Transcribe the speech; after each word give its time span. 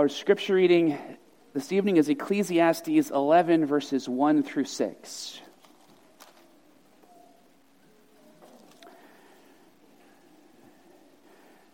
Our 0.00 0.08
scripture 0.08 0.54
reading 0.54 0.96
this 1.52 1.72
evening 1.72 1.98
is 1.98 2.08
Ecclesiastes 2.08 3.10
11, 3.10 3.66
verses 3.66 4.08
1 4.08 4.42
through 4.42 4.64
6. 4.64 5.40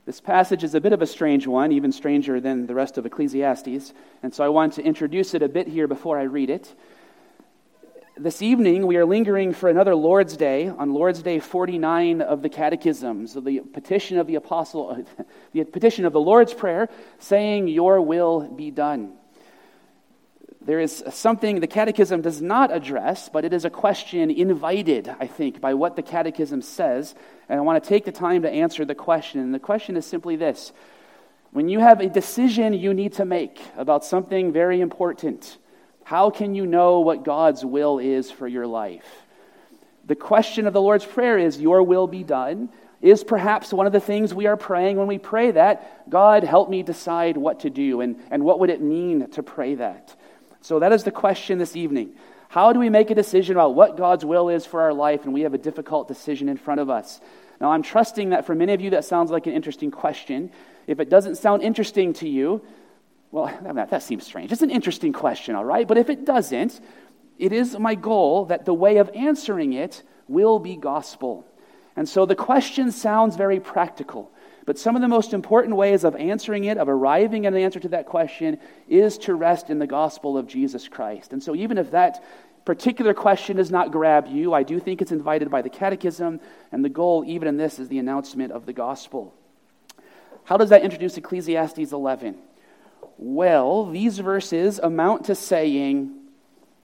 This 0.06 0.20
passage 0.20 0.64
is 0.64 0.74
a 0.74 0.80
bit 0.80 0.92
of 0.92 1.02
a 1.02 1.06
strange 1.06 1.46
one, 1.46 1.70
even 1.70 1.92
stranger 1.92 2.41
than 2.41 2.66
the 2.66 2.74
rest 2.74 2.98
of 2.98 3.06
Ecclesiastes, 3.06 3.92
and 4.24 4.34
so 4.34 4.45
I 4.45 4.48
want 4.48 4.72
to 4.72 4.82
introduce 4.82 5.32
it 5.34 5.45
a 5.45 5.48
bit 5.48 5.68
here 5.68 5.86
before 5.86 6.18
I 6.18 6.24
read 6.24 6.50
it. 6.50 6.74
This 8.18 8.40
evening, 8.40 8.86
we 8.86 8.96
are 8.96 9.04
lingering 9.04 9.52
for 9.52 9.68
another 9.68 9.94
Lord's 9.94 10.38
Day 10.38 10.68
on 10.68 10.94
Lord's 10.94 11.20
Day 11.20 11.38
49 11.38 12.22
of 12.22 12.41
the 12.41 12.48
Catechism. 12.48 13.27
So, 13.27 13.41
the 13.41 13.60
petition 13.60 14.16
of 14.16 14.27
the 14.27 14.36
Apostle, 14.36 15.04
the 15.52 15.64
petition 15.64 16.06
of 16.06 16.14
the 16.14 16.20
Lord's 16.20 16.55
Prayer, 16.55 16.88
saying, 17.18 17.68
Your 17.68 18.00
will 18.00 18.48
be 18.48 18.70
done. 18.70 19.12
There 20.62 20.80
is 20.80 21.05
something 21.10 21.60
the 21.60 21.66
Catechism 21.66 22.22
does 22.22 22.41
not 22.41 22.74
address, 22.74 23.28
but 23.28 23.44
it 23.44 23.52
is 23.52 23.66
a 23.66 23.70
question 23.70 24.30
invited, 24.30 25.14
I 25.20 25.27
think, 25.27 25.60
by 25.60 25.74
what 25.74 25.94
the 25.94 26.02
Catechism 26.02 26.62
says. 26.62 27.14
And 27.50 27.58
I 27.58 27.62
want 27.62 27.84
to 27.84 27.86
take 27.86 28.06
the 28.06 28.12
time 28.12 28.41
to 28.42 28.50
answer 28.50 28.86
the 28.86 28.94
question. 28.94 29.41
And 29.41 29.52
the 29.52 29.58
question 29.58 29.94
is 29.94 30.06
simply 30.06 30.36
this 30.36 30.72
When 31.50 31.69
you 31.69 31.80
have 31.80 32.00
a 32.00 32.08
decision 32.08 32.72
you 32.72 32.94
need 32.94 33.12
to 33.12 33.27
make 33.27 33.60
about 33.77 34.06
something 34.06 34.55
very 34.55 34.80
important, 34.80 35.58
how 36.06 36.30
can 36.30 36.55
you 36.55 36.66
know 36.66 37.01
what 37.01 37.24
God's 37.24 37.65
will 37.65 37.98
is 37.98 38.30
for 38.30 38.47
your 38.47 38.64
life? 38.64 39.05
The 40.05 40.14
question 40.14 40.69
of 40.69 40.73
the 40.73 40.80
Lord's 40.80 41.05
Prayer 41.05 41.37
is, 41.37 41.60
Your 41.60 41.83
will 41.83 42.06
be 42.06 42.23
done, 42.23 42.69
is 43.02 43.24
perhaps 43.24 43.73
one 43.73 43.88
of 43.88 43.92
the 43.92 43.98
things 43.98 44.33
we 44.33 44.47
are 44.47 44.56
praying 44.56 44.98
when 44.98 45.08
we 45.08 45.19
pray 45.19 45.50
that. 45.50 46.08
God, 46.08 46.45
help 46.45 46.70
me 46.70 46.84
decide 46.84 47.36
what 47.36 47.58
to 47.61 47.70
do, 47.70 48.03
and, 48.03 48.20
and 48.30 48.45
what 48.45 48.61
would 48.61 48.70
it 48.70 48.80
mean 48.80 49.28
to 49.30 49.42
pray 49.42 49.75
that? 49.75 50.14
So 50.61 50.78
that 50.78 50.92
is 50.92 51.03
the 51.03 51.11
question 51.11 51.58
this 51.58 51.75
evening. 51.75 52.12
How 52.50 52.73
do 52.73 52.78
we 52.78 52.89
make 52.89 53.11
a 53.11 53.17
decision 53.17 53.56
about 53.56 53.75
what 53.75 53.97
God's 53.97 54.25
will 54.25 54.48
is 54.48 54.64
for 54.64 54.83
our 54.83 54.95
life, 54.95 55.25
and 55.25 55.34
we 55.34 55.41
have 55.41 55.55
a 55.55 55.58
difficult 55.58 56.06
decision 56.06 56.48
in 56.48 56.56
front 56.56 56.78
of 56.78 56.89
us? 56.89 57.20
Now, 57.61 57.73
I'm 57.73 57.83
trusting 57.83 58.30
that 58.30 58.47
for 58.47 58.55
many 58.55 58.75
of 58.75 58.80
you, 58.80 58.91
that 58.91 59.05
sounds 59.05 59.33
like 59.33 59.48
an 59.48 59.55
interesting 59.55 59.91
question. 59.91 60.52
If 60.86 61.00
it 61.00 61.11
doesn't 61.11 61.34
sound 61.34 61.64
interesting 61.64 62.12
to 62.12 62.28
you, 62.28 62.62
well, 63.37 63.75
that, 63.75 64.03
seems 64.03 64.25
strange. 64.25 64.51
It's 64.51 64.62
an 64.62 64.70
interesting 64.70 65.12
question, 65.12 65.55
all 65.55 65.65
right? 65.65 65.87
But 65.87 65.98
if 65.98 66.09
it 66.09 66.25
doesn't, 66.25 66.81
it 67.39 67.53
is 67.53 67.79
my 67.79 67.95
goal 67.95 68.47
that 68.47 68.65
the 68.65 68.75
way 68.75 68.97
of 68.97 69.11
answering 69.15 69.75
it 69.75 70.03
will 70.27 70.59
be 70.59 70.75
gospel. 70.77 71.47
And 71.97 72.09
so 72.09 72.25
the 72.25 72.34
question 72.34 72.91
sounds 72.91 73.37
very 73.37 73.61
practical. 73.61 74.31
But 74.64 74.79
some 74.79 74.97
of 74.97 75.03
the 75.03 75.09
most 75.09 75.34
important 75.34 75.77
ways 75.77 76.03
of 76.03 76.17
answering 76.17 76.64
it, 76.64 76.79
of 76.79 76.89
arriving 76.89 77.45
at 77.45 77.53
an 77.53 77.61
answer 77.61 77.79
to 77.81 77.89
that 77.91 78.07
question, 78.07 78.59
is 78.89 79.19
to 79.19 79.34
rest 79.34 79.69
in 79.69 79.79
the 79.79 79.87
gospel 79.87 80.39
of 80.39 80.48
Jesus 80.48 80.89
Christ. 80.89 81.33
And 81.33 81.42
so, 81.42 81.55
even 81.55 81.79
if 81.79 81.91
that 81.92 82.25
particular 82.64 83.14
question 83.14 83.59
does 83.59 83.70
not 83.70 83.92
grab 83.92 84.27
you, 84.27 84.55
I 84.55 84.64
do 84.64 84.81
think 84.81 85.01
it's 85.01 85.12
invited 85.12 85.51
by 85.51 85.62
the 85.62 85.70
Catechism, 85.70 86.41
and 86.73 86.84
the 86.84 86.89
goal, 86.89 87.23
even 87.27 87.47
in 87.47 87.59
this, 87.59 87.79
is 87.79 87.89
the 87.89 87.98
announcement 87.98 88.51
of 88.51 88.67
the 88.67 88.73
gospel. 88.73 89.34
How 90.45 90.57
does 90.57 90.70
that 90.70 90.83
introduce 90.83 91.17
Ecclesiastes 91.17 91.92
11? 91.92 92.37
Well, 93.19 93.86
these 93.86 94.19
verses 94.19 94.78
amount 94.78 95.27
to 95.27 95.34
saying 95.34 96.12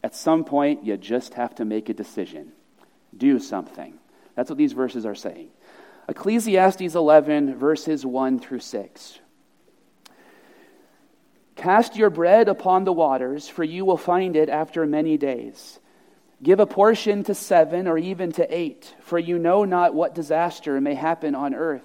at 0.03 0.15
some 0.15 0.45
point 0.45 0.85
you 0.85 0.97
just 0.97 1.35
have 1.35 1.55
to 1.57 1.65
make 1.65 1.89
a 1.89 1.95
decision, 1.95 2.53
do 3.17 3.39
something. 3.39 3.99
That's 4.35 4.51
what 4.51 4.59
these 4.59 4.73
verses 4.73 5.05
are 5.07 5.15
saying. 5.15 5.49
Ecclesiastes 6.09 6.95
11, 6.95 7.57
verses 7.57 8.05
1 8.05 8.39
through 8.41 8.61
6. 8.61 9.19
Cast 11.55 11.97
your 11.97 12.11
bread 12.11 12.49
upon 12.49 12.85
the 12.85 12.93
waters, 12.93 13.49
for 13.49 13.63
you 13.63 13.85
will 13.85 13.97
find 13.99 14.35
it 14.35 14.49
after 14.49 14.87
many 14.87 15.17
days. 15.17 15.79
Give 16.43 16.59
a 16.59 16.67
portion 16.67 17.23
to 17.25 17.35
seven 17.35 17.87
or 17.87 17.97
even 17.97 18.33
to 18.33 18.55
eight, 18.55 18.95
for 19.01 19.19
you 19.19 19.39
know 19.39 19.65
not 19.65 19.95
what 19.95 20.15
disaster 20.15 20.81
may 20.81 20.95
happen 20.95 21.37
on 21.37 21.55
earth. 21.55 21.85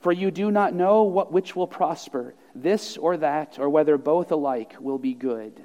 for 0.00 0.12
you 0.12 0.30
do 0.30 0.50
not 0.50 0.74
know 0.74 1.02
what 1.02 1.32
which 1.32 1.56
will 1.56 1.66
prosper, 1.66 2.34
this 2.54 2.96
or 2.96 3.16
that, 3.16 3.58
or 3.58 3.68
whether 3.68 3.98
both 3.98 4.30
alike 4.30 4.74
will 4.80 4.98
be 4.98 5.14
good. 5.14 5.64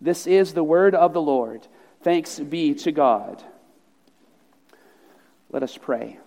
This 0.00 0.26
is 0.26 0.52
the 0.52 0.64
word 0.64 0.94
of 0.94 1.12
the 1.12 1.22
Lord. 1.22 1.66
Thanks 2.02 2.38
be 2.38 2.74
to 2.74 2.92
God. 2.92 3.42
Let 5.50 5.62
us 5.62 5.76
pray. 5.76 6.18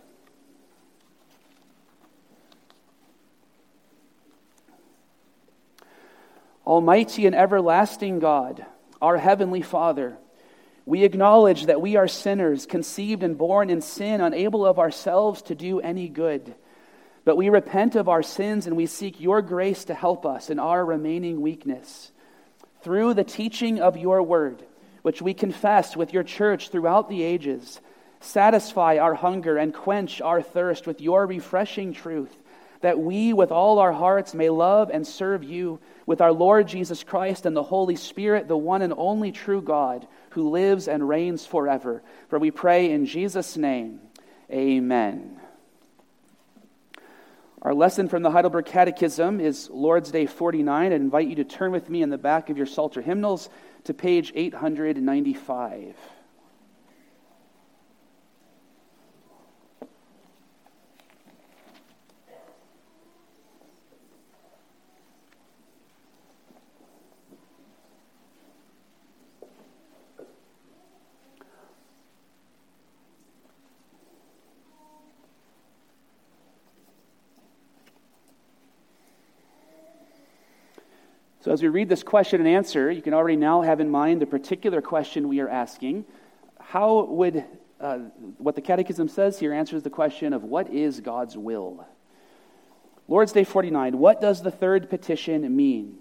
Almighty 6.66 7.25
and 7.25 7.35
everlasting 7.35 8.19
God, 8.19 8.66
our 9.01 9.17
heavenly 9.17 9.61
Father, 9.61 10.17
we 10.85 11.03
acknowledge 11.03 11.66
that 11.66 11.81
we 11.81 11.95
are 11.95 12.07
sinners, 12.07 12.66
conceived 12.66 13.23
and 13.23 13.38
born 13.38 13.69
in 13.69 13.81
sin, 13.81 14.22
unable 14.22 14.66
of 14.66 14.79
ourselves 14.79 15.41
to 15.44 15.55
do 15.55 15.79
any 15.79 16.07
good. 16.09 16.55
But 17.29 17.38
we 17.38 17.50
repent 17.50 17.95
of 17.95 18.09
our 18.09 18.23
sins 18.23 18.66
and 18.66 18.75
we 18.75 18.88
seek 18.88 19.22
your 19.22 19.44
grace 19.44 19.85
to 19.85 19.94
help 19.94 20.25
us 20.25 20.50
in 20.50 20.57
our 20.57 20.84
remaining 20.84 21.41
weakness. 21.41 22.12
Through 22.81 23.13
the 23.13 23.23
teaching 23.23 23.79
of 23.79 23.97
your 23.97 24.23
word, 24.23 24.63
which 25.03 25.22
we 25.22 25.35
confess 25.35 25.95
with 25.95 26.12
your 26.12 26.23
church 26.23 26.69
throughout 26.69 27.07
the 27.07 27.22
ages, 27.22 27.81
satisfy 28.19 28.97
our 28.97 29.13
hunger 29.13 29.57
and 29.57 29.75
quench 29.75 30.22
our 30.22 30.41
thirst 30.41 30.88
with 30.88 31.01
your 31.01 31.28
refreshing 31.28 31.94
truth, 31.94 32.35
that 32.81 32.97
we 32.97 33.31
with 33.31 33.51
all 33.51 33.78
our 33.78 33.94
hearts 33.94 34.34
may 34.34 34.50
love 34.50 34.90
and 34.91 35.06
serve 35.06 35.44
you 35.44 35.79
with 36.07 36.22
our 36.22 36.34
Lord 36.34 36.67
Jesus 36.67 37.03
Christ 37.03 37.46
and 37.46 37.56
the 37.56 37.61
Holy 37.61 37.96
Spirit, 37.96 38.47
the 38.47 38.57
one 38.57 38.81
and 38.81 38.96
only 38.97 39.31
true 39.31 39.61
God, 39.61 40.07
who 40.31 40.50
lives 40.50 40.88
and 40.88 41.07
reigns 41.07 41.46
forever. 41.46 42.01
For 42.29 42.40
we 42.40 42.50
pray 42.50 42.90
in 42.90 43.06
Jesus' 43.06 43.56
name, 43.56 44.00
amen. 44.51 45.38
Our 47.62 47.74
lesson 47.74 48.08
from 48.08 48.24
the 48.24 48.31
Heidelberg 48.31 48.68
Catechism 48.68 49.42
is 49.42 49.70
Lord's 49.70 50.12
Day 50.12 50.28
49. 50.28 50.94
I 50.94 50.96
invite 50.96 51.28
you 51.28 51.36
to 51.36 51.44
turn 51.44 51.74
with 51.74 51.90
me 51.90 52.02
in 52.02 52.09
the 52.09 52.18
back 52.18 52.50
of 52.50 52.56
your 52.56 52.66
Psalter 52.66 53.02
hymnals 53.02 53.50
to 53.84 53.94
page 53.94 54.31
895. 54.34 55.97
So, 81.49 81.53
as 81.53 81.63
we 81.63 81.69
read 81.69 81.90
this 81.90 82.03
question 82.03 82.41
and 82.41 82.47
answer, 82.47 82.91
you 82.91 83.01
can 83.01 83.16
already 83.16 83.35
now 83.35 83.63
have 83.63 83.79
in 83.79 83.90
mind 83.90 84.22
the 84.22 84.28
particular 84.28 84.84
question 84.84 85.28
we 85.28 85.40
are 85.40 85.49
asking. 85.49 86.05
How 86.59 87.05
would 87.05 87.43
uh, 87.81 87.97
what 88.37 88.53
the 88.53 88.61
Catechism 88.61 89.07
says 89.07 89.40
here 89.40 89.51
answers 89.51 89.81
the 89.81 89.90
question 89.90 90.34
of 90.34 90.43
what 90.43 90.72
is 90.72 90.99
God's 90.99 91.35
will? 91.35 91.87
Lord's 93.07 93.31
Day 93.31 93.46
49, 93.46 93.97
what 93.97 94.22
does 94.22 94.43
the 94.43 94.51
third 94.51 94.91
petition 94.91 95.55
mean? 95.55 95.97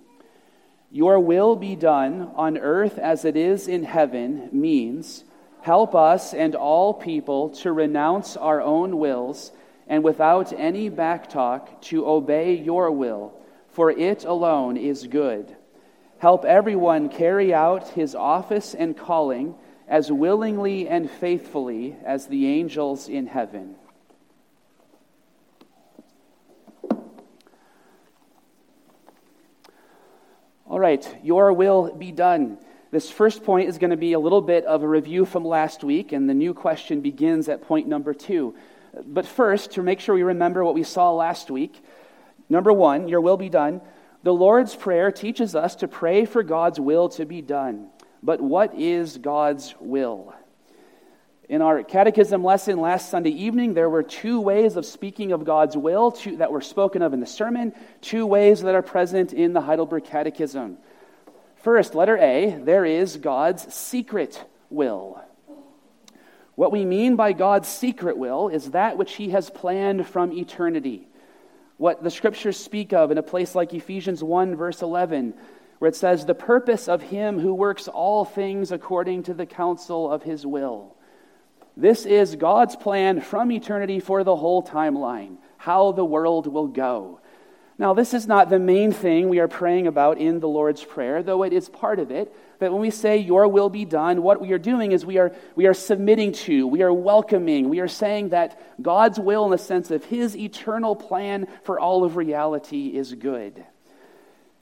Your 0.91 1.19
will 1.19 1.57
be 1.57 1.77
done 1.77 2.31
on 2.35 2.59
earth 2.59 2.99
as 2.99 3.25
it 3.25 3.35
is 3.35 3.69
in 3.69 3.85
heaven 3.85 4.51
means 4.53 5.25
help 5.63 5.95
us 5.95 6.35
and 6.35 6.55
all 6.55 6.93
people 6.93 7.49
to 7.63 7.73
renounce 7.73 8.37
our 8.37 8.61
own 8.61 8.99
wills 8.99 9.51
and 9.87 10.05
without 10.05 10.53
any 10.53 10.91
backtalk 10.91 11.81
to 11.81 12.07
obey 12.07 12.53
your 12.53 12.91
will 12.91 13.38
for 13.79 13.93
it 13.93 14.25
alone 14.25 14.77
is 14.77 15.07
good. 15.07 15.55
Help 16.19 16.45
everyone 16.45 17.09
carry 17.09 17.55
out 17.55 17.91
his 17.91 18.13
office 18.13 18.75
and 18.75 18.97
calling 18.97 19.55
as 19.87 20.11
willingly 20.11 20.89
and 20.89 21.09
faithfully 21.09 21.95
as 22.05 22.27
the 22.27 22.49
angels 22.49 23.09
in 23.09 23.29
heaven. 23.29 23.77
All 30.67 30.81
right, 30.81 31.17
your 31.23 31.53
will 31.53 31.95
be 31.95 32.11
done. 32.11 32.59
This 32.91 33.09
first 33.09 33.45
point 33.45 33.69
is 33.69 33.79
going 33.79 33.91
to 33.91 33.97
be 33.97 34.13
a 34.13 34.19
little 34.19 34.43
bit 34.43 34.65
of 34.65 34.83
a 34.83 34.89
review 34.89 35.25
from 35.25 35.45
last 35.45 35.85
week, 35.85 36.11
and 36.11 36.29
the 36.29 36.35
new 36.35 36.53
question 36.53 37.01
begins 37.01 37.49
at 37.49 37.63
point 37.63 37.87
number 37.87 38.13
two. 38.13 38.57
But 39.07 39.25
first, 39.25 39.71
to 39.75 39.85
make 39.85 40.01
sure 40.01 40.17
we 40.17 40.25
remember 40.25 40.65
what 40.65 40.75
we 40.75 40.83
saw 40.83 41.13
last 41.13 41.49
week, 41.49 41.81
number 42.49 42.73
one, 42.73 43.09
your 43.09 43.21
will 43.21 43.37
be 43.37 43.49
done. 43.49 43.81
The 44.23 44.35
Lord's 44.35 44.75
Prayer 44.75 45.13
teaches 45.13 45.55
us 45.55 45.77
to 45.77 45.89
pray 45.89 46.25
for 46.25 46.43
God's 46.43 46.81
will 46.81 47.09
to 47.11 47.25
be 47.25 47.41
done. 47.43 47.89
But 48.23 48.41
what 48.41 48.75
is 48.75 49.19
God's 49.19 49.75
will? 49.81 50.35
In 51.49 51.63
our 51.63 51.83
catechism 51.83 52.45
lesson 52.45 52.79
last 52.79 53.09
Sunday 53.09 53.31
evening, 53.31 53.73
there 53.73 53.89
were 53.89 54.03
two 54.03 54.39
ways 54.39 54.77
of 54.77 54.85
speaking 54.85 55.33
of 55.33 55.45
God's 55.45 55.77
will 55.79 56.13
two, 56.13 56.37
that 56.37 56.53
were 56.53 56.61
spoken 56.61 57.01
of 57.01 57.15
in 57.15 57.21
the 57.21 57.27
sermon, 57.27 57.73
two 58.03 58.27
ways 58.27 58.61
that 58.63 58.75
are 58.75 58.83
present 58.83 59.33
in 59.33 59.55
the 59.55 59.63
Heidelberg 59.63 60.05
Catechism. 60.05 60.77
First, 61.57 61.95
letter 61.95 62.19
A, 62.19 62.51
there 62.63 62.85
is 62.85 63.17
God's 63.17 63.73
secret 63.73 64.45
will. 64.69 65.23
What 66.55 66.71
we 66.71 66.85
mean 66.85 67.17
by 67.17 67.33
God's 67.33 67.69
secret 67.69 68.19
will 68.19 68.49
is 68.49 68.73
that 68.73 68.99
which 68.99 69.15
He 69.15 69.31
has 69.31 69.49
planned 69.49 70.07
from 70.07 70.33
eternity. 70.33 71.08
What 71.79 72.03
the 72.03 72.11
scriptures 72.11 72.57
speak 72.57 72.93
of 72.93 73.11
in 73.11 73.19
a 73.19 73.23
place 73.23 73.55
like 73.55 73.73
Ephesians 73.73 74.23
1, 74.23 74.57
verse 74.57 74.83
11, 74.83 75.33
where 75.79 75.89
it 75.89 75.97
says, 75.97 76.27
The 76.27 76.35
purpose 76.35 76.89
of 76.89 77.03
Him 77.03 77.39
who 77.39 77.55
works 77.55 77.87
all 77.89 78.25
things 78.25 78.73
according 78.73 79.23
to 79.25 79.35
the 79.35 79.47
counsel 79.47 80.11
of 80.11 80.25
His 80.25 80.45
will. 80.45 80.97
This 81.77 82.05
is 82.05 82.35
God's 82.35 82.75
plan 82.75 83.21
from 83.21 83.53
eternity 83.53 84.01
for 84.01 84.25
the 84.25 84.35
whole 84.35 84.61
timeline, 84.61 85.37
how 85.57 85.93
the 85.93 86.05
world 86.05 86.49
will 86.49 86.67
go. 86.67 87.21
Now, 87.79 87.95
this 87.95 88.13
is 88.13 88.27
not 88.27 88.51
the 88.51 88.59
main 88.59 88.91
thing 88.91 89.29
we 89.29 89.39
are 89.39 89.47
praying 89.47 89.87
about 89.87 90.19
in 90.19 90.41
the 90.41 90.49
Lord's 90.49 90.83
Prayer, 90.83 91.23
though 91.23 91.45
it 91.45 91.53
is 91.53 91.69
part 91.69 92.01
of 92.01 92.11
it. 92.11 92.35
But 92.59 92.73
when 92.73 92.81
we 92.81 92.91
say, 92.91 93.19
Your 93.19 93.49
will 93.49 93.71
be 93.71 93.85
done, 93.85 94.23
what 94.23 94.41
we 94.41 94.53
are 94.53 94.59
doing 94.59 94.93
is 94.93 95.07
we 95.07 95.19
are, 95.19 95.33
we 95.55 95.67
are 95.67 95.75
submitting 95.75 96.33
to, 96.33 96.67
we 96.67 96.83
are 96.83 96.93
welcoming, 96.93 97.69
we 97.69 97.81
are 97.81 97.89
saying 97.89 98.31
that 98.31 98.61
God's 98.83 99.19
will, 99.19 99.45
in 99.45 99.51
the 99.51 99.59
sense 99.59 99.91
of 99.91 100.05
His 100.05 100.37
eternal 100.37 100.97
plan 100.97 101.47
for 101.65 101.79
all 101.79 102.05
of 102.05 102.17
reality, 102.17 102.89
is 102.89 103.15
good. 103.15 103.65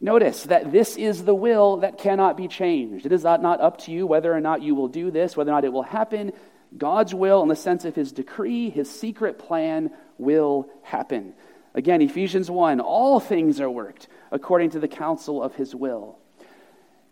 Notice 0.00 0.42
that 0.44 0.72
this 0.72 0.96
is 0.96 1.24
the 1.24 1.34
will 1.34 1.78
that 1.78 1.98
cannot 1.98 2.36
be 2.36 2.48
changed. 2.48 3.06
It 3.06 3.12
is 3.12 3.24
not 3.24 3.60
up 3.60 3.78
to 3.82 3.92
you 3.92 4.06
whether 4.06 4.32
or 4.32 4.40
not 4.40 4.62
you 4.62 4.74
will 4.74 4.88
do 4.88 5.10
this, 5.10 5.36
whether 5.36 5.50
or 5.50 5.54
not 5.54 5.64
it 5.64 5.72
will 5.72 5.82
happen. 5.82 6.32
God's 6.76 7.14
will, 7.14 7.42
in 7.42 7.48
the 7.48 7.56
sense 7.56 7.86
of 7.86 7.94
His 7.94 8.12
decree, 8.12 8.68
His 8.68 8.90
secret 8.90 9.38
plan, 9.38 9.90
will 10.18 10.68
happen. 10.82 11.34
Again, 11.76 12.00
Ephesians 12.00 12.50
1 12.50 12.80
all 12.80 13.20
things 13.20 13.60
are 13.60 13.70
worked 13.70 14.08
according 14.32 14.70
to 14.70 14.80
the 14.80 14.88
counsel 14.88 15.42
of 15.42 15.54
his 15.54 15.74
will. 15.74 16.18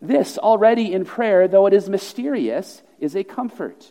This 0.07 0.37
already 0.37 0.93
in 0.93 1.07
prayer, 1.07 1.49
though 1.49 1.67
it 1.67 1.73
is 1.73 1.89
mysterious, 1.89 2.83
is 2.99 3.17
a 3.17 3.25
comfort. 3.25 3.91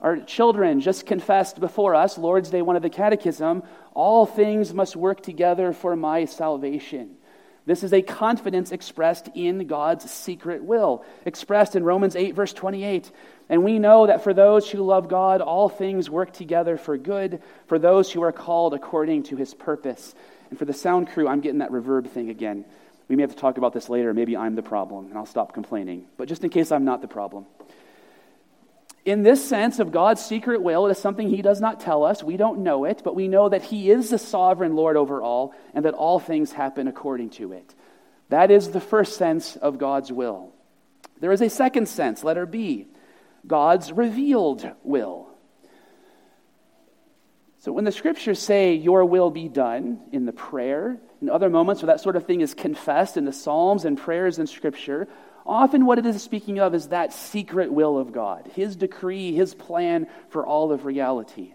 Our 0.00 0.18
children 0.18 0.80
just 0.80 1.06
confessed 1.06 1.60
before 1.60 1.94
us, 1.94 2.18
Lord's 2.18 2.50
Day 2.50 2.60
1 2.60 2.74
of 2.74 2.82
the 2.82 2.90
Catechism, 2.90 3.62
all 3.94 4.26
things 4.26 4.74
must 4.74 4.96
work 4.96 5.22
together 5.22 5.72
for 5.72 5.94
my 5.94 6.24
salvation. 6.24 7.16
This 7.66 7.84
is 7.84 7.92
a 7.92 8.02
confidence 8.02 8.72
expressed 8.72 9.28
in 9.34 9.68
God's 9.68 10.10
secret 10.10 10.64
will, 10.64 11.04
expressed 11.24 11.76
in 11.76 11.84
Romans 11.84 12.16
8, 12.16 12.34
verse 12.34 12.52
28. 12.52 13.12
And 13.48 13.62
we 13.62 13.78
know 13.78 14.08
that 14.08 14.24
for 14.24 14.34
those 14.34 14.68
who 14.68 14.82
love 14.82 15.08
God, 15.08 15.40
all 15.40 15.68
things 15.68 16.10
work 16.10 16.32
together 16.32 16.76
for 16.76 16.98
good, 16.98 17.40
for 17.68 17.78
those 17.78 18.10
who 18.10 18.22
are 18.22 18.32
called 18.32 18.74
according 18.74 19.22
to 19.24 19.36
his 19.36 19.54
purpose. 19.54 20.16
And 20.50 20.58
for 20.58 20.64
the 20.64 20.74
sound 20.74 21.10
crew, 21.10 21.28
I'm 21.28 21.40
getting 21.40 21.60
that 21.60 21.70
reverb 21.70 22.10
thing 22.10 22.28
again. 22.28 22.64
We 23.08 23.16
may 23.16 23.22
have 23.22 23.32
to 23.32 23.36
talk 23.36 23.58
about 23.58 23.72
this 23.72 23.88
later. 23.88 24.14
Maybe 24.14 24.36
I'm 24.36 24.54
the 24.54 24.62
problem, 24.62 25.06
and 25.06 25.18
I'll 25.18 25.26
stop 25.26 25.52
complaining. 25.52 26.06
But 26.16 26.28
just 26.28 26.42
in 26.42 26.50
case 26.50 26.72
I'm 26.72 26.84
not 26.84 27.02
the 27.02 27.08
problem. 27.08 27.46
In 29.04 29.22
this 29.22 29.46
sense 29.46 29.78
of 29.78 29.92
God's 29.92 30.24
secret 30.24 30.62
will, 30.62 30.86
it 30.86 30.92
is 30.92 30.98
something 30.98 31.28
He 31.28 31.42
does 31.42 31.60
not 31.60 31.80
tell 31.80 32.04
us. 32.04 32.22
We 32.22 32.38
don't 32.38 32.60
know 32.60 32.84
it, 32.84 33.02
but 33.04 33.14
we 33.14 33.28
know 33.28 33.50
that 33.50 33.62
He 33.62 33.90
is 33.90 34.08
the 34.08 34.18
sovereign 34.18 34.74
Lord 34.74 34.96
over 34.96 35.20
all, 35.20 35.54
and 35.74 35.84
that 35.84 35.92
all 35.92 36.18
things 36.18 36.52
happen 36.52 36.88
according 36.88 37.30
to 37.30 37.52
it. 37.52 37.74
That 38.30 38.50
is 38.50 38.70
the 38.70 38.80
first 38.80 39.16
sense 39.16 39.56
of 39.56 39.78
God's 39.78 40.10
will. 40.10 40.52
There 41.20 41.32
is 41.32 41.42
a 41.42 41.50
second 41.50 41.88
sense, 41.88 42.24
letter 42.24 42.46
B. 42.46 42.86
God's 43.46 43.92
revealed 43.92 44.70
will. 44.82 45.28
So 47.64 47.72
when 47.72 47.84
the 47.84 47.92
scriptures 47.92 48.40
say, 48.40 48.74
Your 48.74 49.06
will 49.06 49.30
be 49.30 49.48
done 49.48 49.98
in 50.12 50.26
the 50.26 50.34
prayer, 50.34 50.98
in 51.22 51.30
other 51.30 51.48
moments 51.48 51.80
where 51.80 51.86
that 51.86 52.02
sort 52.02 52.14
of 52.14 52.26
thing 52.26 52.42
is 52.42 52.52
confessed 52.52 53.16
in 53.16 53.24
the 53.24 53.32
Psalms 53.32 53.86
and 53.86 53.96
prayers 53.96 54.38
in 54.38 54.46
scripture, 54.46 55.08
often 55.46 55.86
what 55.86 55.98
it 55.98 56.04
is 56.04 56.22
speaking 56.22 56.58
of 56.58 56.74
is 56.74 56.88
that 56.88 57.14
secret 57.14 57.72
will 57.72 57.96
of 57.96 58.12
God, 58.12 58.50
His 58.54 58.76
decree, 58.76 59.32
His 59.32 59.54
plan 59.54 60.08
for 60.28 60.44
all 60.44 60.72
of 60.72 60.84
reality. 60.84 61.54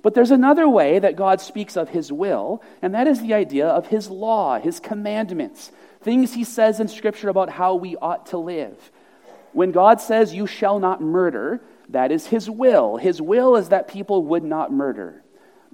But 0.00 0.14
there's 0.14 0.30
another 0.30 0.66
way 0.66 0.98
that 0.98 1.14
God 1.14 1.42
speaks 1.42 1.76
of 1.76 1.90
His 1.90 2.10
will, 2.10 2.62
and 2.80 2.94
that 2.94 3.06
is 3.06 3.20
the 3.20 3.34
idea 3.34 3.68
of 3.68 3.88
His 3.88 4.08
law, 4.08 4.58
His 4.58 4.80
commandments, 4.80 5.70
things 6.00 6.32
He 6.32 6.44
says 6.44 6.80
in 6.80 6.88
Scripture 6.88 7.28
about 7.28 7.50
how 7.50 7.74
we 7.74 7.96
ought 7.96 8.24
to 8.28 8.38
live. 8.38 8.90
When 9.52 9.72
God 9.72 10.00
says, 10.00 10.32
You 10.32 10.46
shall 10.46 10.78
not 10.78 11.02
murder, 11.02 11.60
that 11.90 12.12
is 12.12 12.28
His 12.28 12.48
will. 12.48 12.96
His 12.96 13.20
will 13.20 13.56
is 13.56 13.68
that 13.68 13.88
people 13.88 14.22
would 14.24 14.42
not 14.42 14.72
murder. 14.72 15.20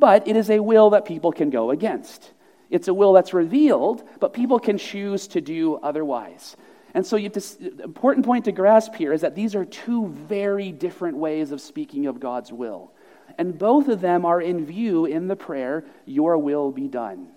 But 0.01 0.27
it 0.27 0.35
is 0.35 0.51
a 0.51 0.61
will 0.61 0.91
that 0.91 1.05
people 1.05 1.31
can 1.31 1.51
go 1.51 1.71
against. 1.71 2.33
It's 2.71 2.89
a 2.89 2.95
will 2.95 3.13
that's 3.13 3.35
revealed, 3.35 4.03
but 4.19 4.33
people 4.33 4.59
can 4.59 4.79
choose 4.79 5.29
to 5.29 5.41
do 5.41 5.77
otherwise. 5.77 6.57
And 6.95 7.07
so, 7.07 7.17
you, 7.17 7.29
the 7.29 7.83
important 7.85 8.27
point 8.27 8.47
to 8.47 8.53
grasp 8.53 8.95
here 8.95 9.13
is 9.13 9.21
that 9.21 9.35
these 9.35 9.55
are 9.55 9.65
two 9.65 10.09
very 10.09 10.73
different 10.73 11.19
ways 11.19 11.53
of 11.53 11.61
speaking 11.61 12.07
of 12.07 12.19
God's 12.19 12.53
will. 12.53 12.93
And 13.39 13.59
both 13.59 13.89
of 13.89 14.01
them 14.01 14.25
are 14.25 14.41
in 14.41 14.65
view 14.65 15.05
in 15.05 15.29
the 15.29 15.37
prayer, 15.37 15.85
Your 16.05 16.39
will 16.39 16.73
be 16.73 16.89
done. 16.89 17.29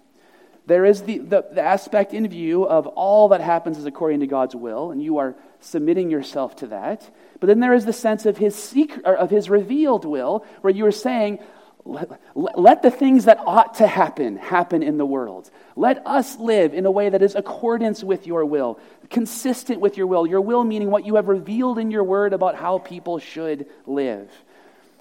There 0.66 0.86
is 0.86 1.02
the, 1.02 1.18
the, 1.18 1.46
the, 1.52 1.62
aspect 1.62 2.14
in 2.14 2.28
view 2.30 2.64
of 2.64 2.88
all 2.88 3.30
that 3.30 3.42
happens 3.42 3.78
is 3.78 3.86
according 3.86 4.22
to 4.22 4.28
God's 4.28 4.56
will, 4.56 4.92
and 4.92 5.04
you 5.04 5.18
are 5.18 5.36
submitting 5.60 6.10
yourself 6.10 6.56
to 6.58 6.68
that. 6.68 7.14
But 7.40 7.48
then 7.48 7.60
there 7.60 7.74
is 7.74 7.86
the 7.86 7.94
sense 7.94 8.26
of 8.26 8.38
his 8.38 8.56
secret, 8.56 9.06
of 9.06 9.30
his 9.30 9.50
revealed 9.50 10.06
will, 10.06 10.46
where 10.62 10.74
you 10.74 10.86
are 10.86 10.92
saying, 10.92 11.40
let, 11.86 12.22
let 12.36 12.82
the 12.82 12.92
things 12.92 13.26
that 13.26 13.40
ought 13.46 13.76
to 13.76 13.88
happen 13.88 14.38
happen 14.38 14.84
in 14.84 14.98
the 14.98 15.06
world. 15.06 15.50
Let 15.76 16.06
us 16.08 16.38
live 16.38 16.74
in 16.74 16.86
a 16.86 16.92
way 16.92 17.10
that 17.10 17.22
is 17.22 17.36
accordance 17.36 18.04
with 18.04 18.26
your 18.26 18.46
will, 18.46 18.80
consistent 19.10 19.82
with 19.82 19.98
your 19.98 20.08
will. 20.08 20.26
Your 20.26 20.42
will 20.42 20.64
meaning 20.64 20.90
what 20.90 21.06
you 21.06 21.16
have 21.16 21.28
revealed 21.28 21.80
in 21.80 21.92
your 21.92 22.04
word 22.04 22.34
about 22.34 22.56
how 22.56 22.80
people 22.80 23.20
should 23.20 23.66
live. 23.86 24.32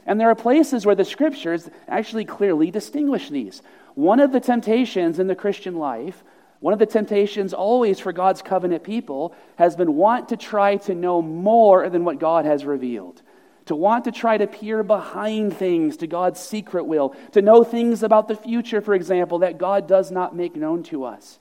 And 0.07 0.21
there 0.21 0.31
are 0.31 0.35
places 0.35 0.85
where 0.85 0.97
the 0.97 1.05
scriptures 1.05 1.69
actually 1.87 2.25
clearly 2.25 2.71
distinguish 2.71 3.29
these. 3.29 3.63
One 3.95 4.21
of 4.21 4.33
the 4.33 4.41
temptations 4.41 5.19
in 5.19 5.29
the 5.29 5.37
Christian 5.37 5.77
life, 5.77 6.25
one 6.61 6.73
of 6.73 6.79
the 6.79 6.87
temptations 6.87 7.53
always 7.53 8.01
for 8.01 8.13
God's 8.13 8.43
covenant 8.43 8.83
people, 8.83 9.35
has 9.57 9.77
been 9.77 9.95
want 9.95 10.31
to 10.31 10.37
try 10.37 10.77
to 10.79 10.95
know 10.95 11.23
more 11.23 11.89
than 11.89 12.05
what 12.05 12.19
God 12.19 12.45
has 12.45 12.65
revealed. 12.65 13.23
To 13.67 13.77
want 13.77 14.05
to 14.05 14.13
try 14.13 14.39
to 14.39 14.47
peer 14.47 14.83
behind 14.83 15.57
things 15.57 15.97
to 15.99 16.07
God's 16.07 16.41
secret 16.41 16.85
will, 16.85 17.15
to 17.33 17.43
know 17.43 17.63
things 17.63 18.03
about 18.03 18.29
the 18.29 18.35
future, 18.35 18.81
for 18.81 18.95
example, 18.95 19.41
that 19.41 19.59
God 19.59 19.87
does 19.87 20.11
not 20.11 20.35
make 20.35 20.57
known 20.57 20.83
to 20.85 21.05
us. 21.05 21.39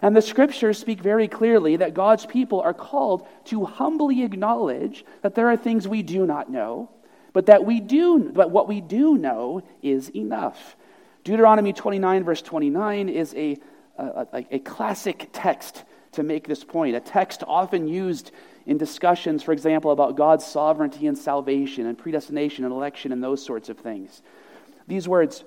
And 0.00 0.16
the 0.16 0.22
scriptures 0.22 0.78
speak 0.78 1.00
very 1.00 1.28
clearly 1.28 1.76
that 1.76 1.94
God's 1.94 2.26
people 2.26 2.60
are 2.60 2.74
called 2.74 3.26
to 3.46 3.64
humbly 3.64 4.22
acknowledge 4.22 5.04
that 5.22 5.34
there 5.34 5.48
are 5.48 5.56
things 5.56 5.86
we 5.86 6.02
do 6.02 6.26
not 6.26 6.50
know, 6.50 6.90
but 7.32 7.46
that 7.46 7.64
we 7.64 7.80
do, 7.80 8.30
but 8.32 8.50
what 8.50 8.68
we 8.68 8.80
do 8.80 9.16
know 9.16 9.62
is 9.82 10.08
enough. 10.10 10.76
Deuteronomy 11.24 11.72
29, 11.72 12.24
verse 12.24 12.42
29, 12.42 13.08
is 13.08 13.34
a, 13.34 13.58
a, 13.96 14.44
a, 14.50 14.58
classic 14.58 15.28
text 15.32 15.84
to 16.12 16.22
make 16.22 16.48
this 16.48 16.64
point, 16.64 16.96
a 16.96 17.00
text 17.00 17.44
often 17.46 17.86
used 17.86 18.32
in 18.66 18.78
discussions, 18.78 19.42
for 19.42 19.52
example, 19.52 19.90
about 19.90 20.16
God's 20.16 20.44
sovereignty 20.44 21.06
and 21.06 21.16
salvation 21.16 21.86
and 21.86 21.98
predestination 21.98 22.64
and 22.64 22.72
election 22.72 23.12
and 23.12 23.22
those 23.22 23.44
sorts 23.44 23.68
of 23.68 23.78
things. 23.78 24.22
These 24.86 25.08
words 25.08 25.44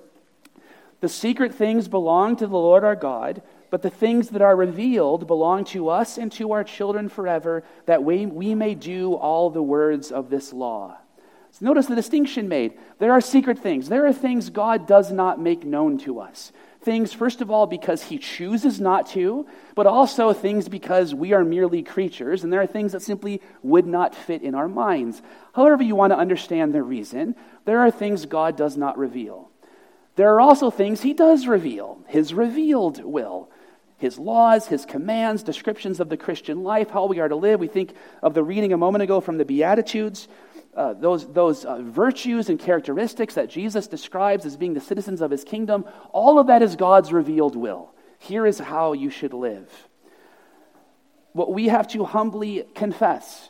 The 1.00 1.08
secret 1.08 1.54
things 1.54 1.88
belong 1.88 2.36
to 2.36 2.46
the 2.46 2.56
Lord 2.56 2.84
our 2.84 2.96
God, 2.96 3.42
but 3.70 3.82
the 3.82 3.90
things 3.90 4.30
that 4.30 4.42
are 4.42 4.56
revealed 4.56 5.26
belong 5.26 5.64
to 5.66 5.88
us 5.88 6.18
and 6.18 6.30
to 6.32 6.52
our 6.52 6.64
children 6.64 7.08
forever, 7.08 7.64
that 7.86 8.04
we, 8.04 8.26
we 8.26 8.54
may 8.54 8.74
do 8.74 9.14
all 9.14 9.50
the 9.50 9.62
words 9.62 10.12
of 10.12 10.30
this 10.30 10.52
law. 10.52 10.96
So 11.52 11.64
notice 11.64 11.86
the 11.86 11.94
distinction 11.94 12.48
made. 12.48 12.74
There 12.98 13.12
are 13.12 13.20
secret 13.20 13.58
things. 13.58 13.88
There 13.88 14.06
are 14.06 14.12
things 14.12 14.50
God 14.50 14.86
does 14.86 15.10
not 15.10 15.40
make 15.40 15.64
known 15.64 15.98
to 15.98 16.20
us. 16.20 16.52
Things, 16.86 17.12
first 17.12 17.40
of 17.40 17.50
all, 17.50 17.66
because 17.66 18.04
He 18.04 18.16
chooses 18.16 18.80
not 18.80 19.08
to, 19.08 19.44
but 19.74 19.88
also 19.88 20.32
things 20.32 20.68
because 20.68 21.12
we 21.12 21.32
are 21.32 21.44
merely 21.44 21.82
creatures, 21.82 22.44
and 22.44 22.52
there 22.52 22.62
are 22.62 22.66
things 22.68 22.92
that 22.92 23.02
simply 23.02 23.42
would 23.64 23.88
not 23.88 24.14
fit 24.14 24.40
in 24.40 24.54
our 24.54 24.68
minds. 24.68 25.20
However, 25.52 25.82
you 25.82 25.96
want 25.96 26.12
to 26.12 26.16
understand 26.16 26.72
the 26.72 26.84
reason, 26.84 27.34
there 27.64 27.80
are 27.80 27.90
things 27.90 28.24
God 28.26 28.56
does 28.56 28.76
not 28.76 28.96
reveal. 28.98 29.50
There 30.14 30.32
are 30.32 30.40
also 30.40 30.70
things 30.70 31.00
He 31.00 31.12
does 31.12 31.48
reveal, 31.48 31.98
His 32.06 32.32
revealed 32.32 33.02
will. 33.02 33.50
his 33.98 34.18
laws, 34.18 34.66
his 34.68 34.84
commands, 34.84 35.42
descriptions 35.42 36.00
of 36.00 36.08
the 36.08 36.16
Christian 36.16 36.62
life, 36.62 36.90
how 36.90 37.06
we 37.06 37.18
are 37.18 37.28
to 37.28 37.36
live. 37.36 37.58
We 37.58 37.66
think 37.66 37.94
of 38.22 38.34
the 38.34 38.44
reading 38.44 38.72
a 38.72 38.76
moment 38.76 39.02
ago 39.02 39.20
from 39.20 39.38
the 39.38 39.44
Beatitudes, 39.44 40.28
uh, 40.76 40.92
those, 40.92 41.26
those 41.32 41.64
uh, 41.64 41.78
virtues 41.80 42.50
and 42.50 42.60
characteristics 42.60 43.34
that 43.34 43.48
Jesus 43.48 43.86
describes 43.86 44.44
as 44.44 44.58
being 44.58 44.74
the 44.74 44.80
citizens 44.80 45.22
of 45.22 45.30
his 45.30 45.42
kingdom. 45.42 45.86
All 46.12 46.38
of 46.38 46.48
that 46.48 46.60
is 46.60 46.76
God's 46.76 47.14
revealed 47.14 47.56
will. 47.56 47.94
Here 48.18 48.46
is 48.46 48.58
how 48.58 48.92
you 48.92 49.08
should 49.08 49.32
live. 49.32 49.70
What 51.32 51.52
we 51.52 51.68
have 51.68 51.88
to 51.88 52.04
humbly 52.04 52.64
confess 52.74 53.48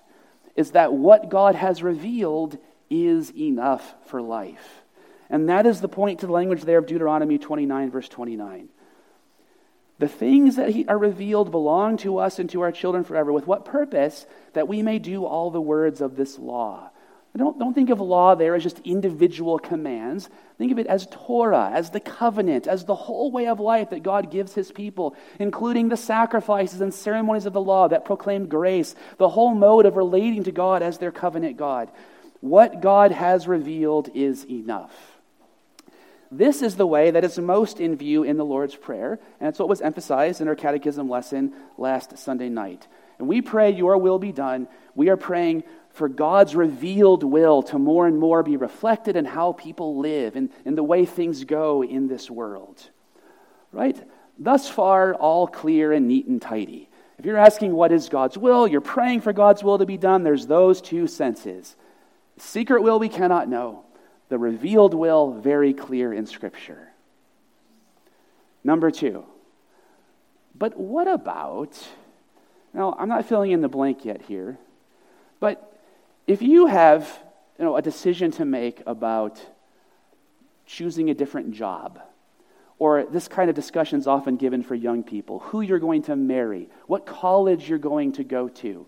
is 0.54 0.70
that 0.70 0.92
what 0.92 1.28
God 1.28 1.56
has 1.56 1.82
revealed 1.82 2.58
is 2.88 3.32
enough 3.36 3.94
for 4.06 4.22
life. 4.22 4.82
And 5.28 5.48
that 5.48 5.66
is 5.66 5.80
the 5.80 5.88
point 5.88 6.20
to 6.20 6.26
the 6.26 6.32
language 6.32 6.62
there 6.62 6.78
of 6.78 6.86
Deuteronomy 6.86 7.38
29, 7.38 7.90
verse 7.90 8.08
29. 8.08 8.68
The 9.98 10.08
things 10.08 10.56
that 10.56 10.84
are 10.88 10.98
revealed 10.98 11.50
belong 11.50 11.96
to 11.98 12.18
us 12.18 12.38
and 12.38 12.48
to 12.50 12.60
our 12.60 12.70
children 12.70 13.02
forever. 13.02 13.32
With 13.32 13.46
what 13.46 13.64
purpose? 13.64 14.26
That 14.52 14.68
we 14.68 14.82
may 14.82 14.98
do 14.98 15.24
all 15.24 15.50
the 15.50 15.60
words 15.60 16.00
of 16.00 16.16
this 16.16 16.38
law. 16.38 16.90
Don't, 17.36 17.58
don't 17.58 17.74
think 17.74 17.90
of 17.90 18.00
law 18.00 18.34
there 18.34 18.54
as 18.54 18.62
just 18.62 18.80
individual 18.84 19.58
commands. 19.58 20.30
Think 20.58 20.72
of 20.72 20.78
it 20.78 20.86
as 20.86 21.06
Torah, 21.10 21.70
as 21.72 21.90
the 21.90 22.00
covenant, 22.00 22.66
as 22.66 22.84
the 22.84 22.94
whole 22.94 23.30
way 23.30 23.46
of 23.46 23.60
life 23.60 23.90
that 23.90 24.02
God 24.02 24.30
gives 24.30 24.54
his 24.54 24.72
people, 24.72 25.14
including 25.38 25.88
the 25.88 25.96
sacrifices 25.96 26.80
and 26.80 26.94
ceremonies 26.94 27.46
of 27.46 27.52
the 27.52 27.60
law 27.60 27.88
that 27.88 28.04
proclaim 28.04 28.46
grace, 28.46 28.94
the 29.18 29.28
whole 29.28 29.54
mode 29.54 29.86
of 29.86 29.96
relating 29.96 30.44
to 30.44 30.52
God 30.52 30.82
as 30.82 30.98
their 30.98 31.12
covenant 31.12 31.56
God. 31.56 31.90
What 32.40 32.80
God 32.80 33.12
has 33.12 33.48
revealed 33.48 34.08
is 34.14 34.44
enough. 34.46 34.94
This 36.30 36.62
is 36.62 36.76
the 36.76 36.86
way 36.86 37.10
that 37.10 37.24
is 37.24 37.38
most 37.38 37.80
in 37.80 37.96
view 37.96 38.22
in 38.22 38.36
the 38.36 38.44
Lord's 38.44 38.74
Prayer, 38.74 39.18
and 39.40 39.48
it's 39.48 39.58
what 39.58 39.68
was 39.68 39.80
emphasized 39.80 40.40
in 40.40 40.48
our 40.48 40.56
catechism 40.56 41.08
lesson 41.08 41.52
last 41.78 42.18
Sunday 42.18 42.48
night. 42.48 42.86
And 43.18 43.28
we 43.28 43.40
pray, 43.42 43.70
Your 43.70 43.96
will 43.98 44.18
be 44.18 44.32
done. 44.32 44.68
We 44.94 45.08
are 45.08 45.16
praying 45.16 45.64
for 45.96 46.10
God's 46.10 46.54
revealed 46.54 47.24
will 47.24 47.62
to 47.64 47.78
more 47.78 48.06
and 48.06 48.18
more 48.18 48.42
be 48.42 48.58
reflected 48.58 49.16
in 49.16 49.24
how 49.24 49.52
people 49.52 49.96
live 49.96 50.36
and 50.36 50.50
in 50.66 50.74
the 50.74 50.82
way 50.82 51.06
things 51.06 51.44
go 51.44 51.82
in 51.82 52.06
this 52.06 52.30
world. 52.30 52.90
Right? 53.72 53.96
Thus 54.38 54.68
far, 54.68 55.14
all 55.14 55.46
clear 55.46 55.92
and 55.92 56.06
neat 56.06 56.26
and 56.26 56.40
tidy. 56.40 56.90
If 57.18 57.24
you're 57.24 57.38
asking 57.38 57.72
what 57.72 57.92
is 57.92 58.10
God's 58.10 58.36
will, 58.36 58.68
you're 58.68 58.82
praying 58.82 59.22
for 59.22 59.32
God's 59.32 59.64
will 59.64 59.78
to 59.78 59.86
be 59.86 59.96
done, 59.96 60.22
there's 60.22 60.46
those 60.46 60.82
two 60.82 61.06
senses. 61.06 61.76
Secret 62.36 62.82
will 62.82 62.98
we 62.98 63.08
cannot 63.08 63.48
know 63.48 63.82
the 64.28 64.36
revealed 64.38 64.92
will 64.92 65.32
very 65.32 65.72
clear 65.72 66.12
in 66.12 66.26
Scripture. 66.26 66.88
Number 68.62 68.90
two, 68.90 69.24
but 70.54 70.76
what 70.76 71.08
about, 71.08 71.82
now 72.74 72.94
I'm 72.98 73.08
not 73.08 73.24
filling 73.24 73.52
in 73.52 73.62
the 73.62 73.68
blank 73.68 74.04
yet 74.04 74.20
here, 74.20 74.58
but 75.40 75.72
if 76.26 76.42
you 76.42 76.66
have 76.66 77.08
you 77.58 77.64
know, 77.64 77.76
a 77.76 77.82
decision 77.82 78.30
to 78.32 78.44
make 78.44 78.82
about 78.86 79.40
choosing 80.66 81.10
a 81.10 81.14
different 81.14 81.52
job, 81.52 82.00
or 82.78 83.04
this 83.04 83.28
kind 83.28 83.48
of 83.48 83.56
discussion 83.56 83.98
is 83.98 84.06
often 84.06 84.36
given 84.36 84.62
for 84.62 84.74
young 84.74 85.02
people 85.02 85.38
who 85.38 85.60
you're 85.60 85.78
going 85.78 86.02
to 86.02 86.16
marry, 86.16 86.68
what 86.86 87.06
college 87.06 87.68
you're 87.68 87.78
going 87.78 88.12
to 88.12 88.24
go 88.24 88.48
to, 88.48 88.86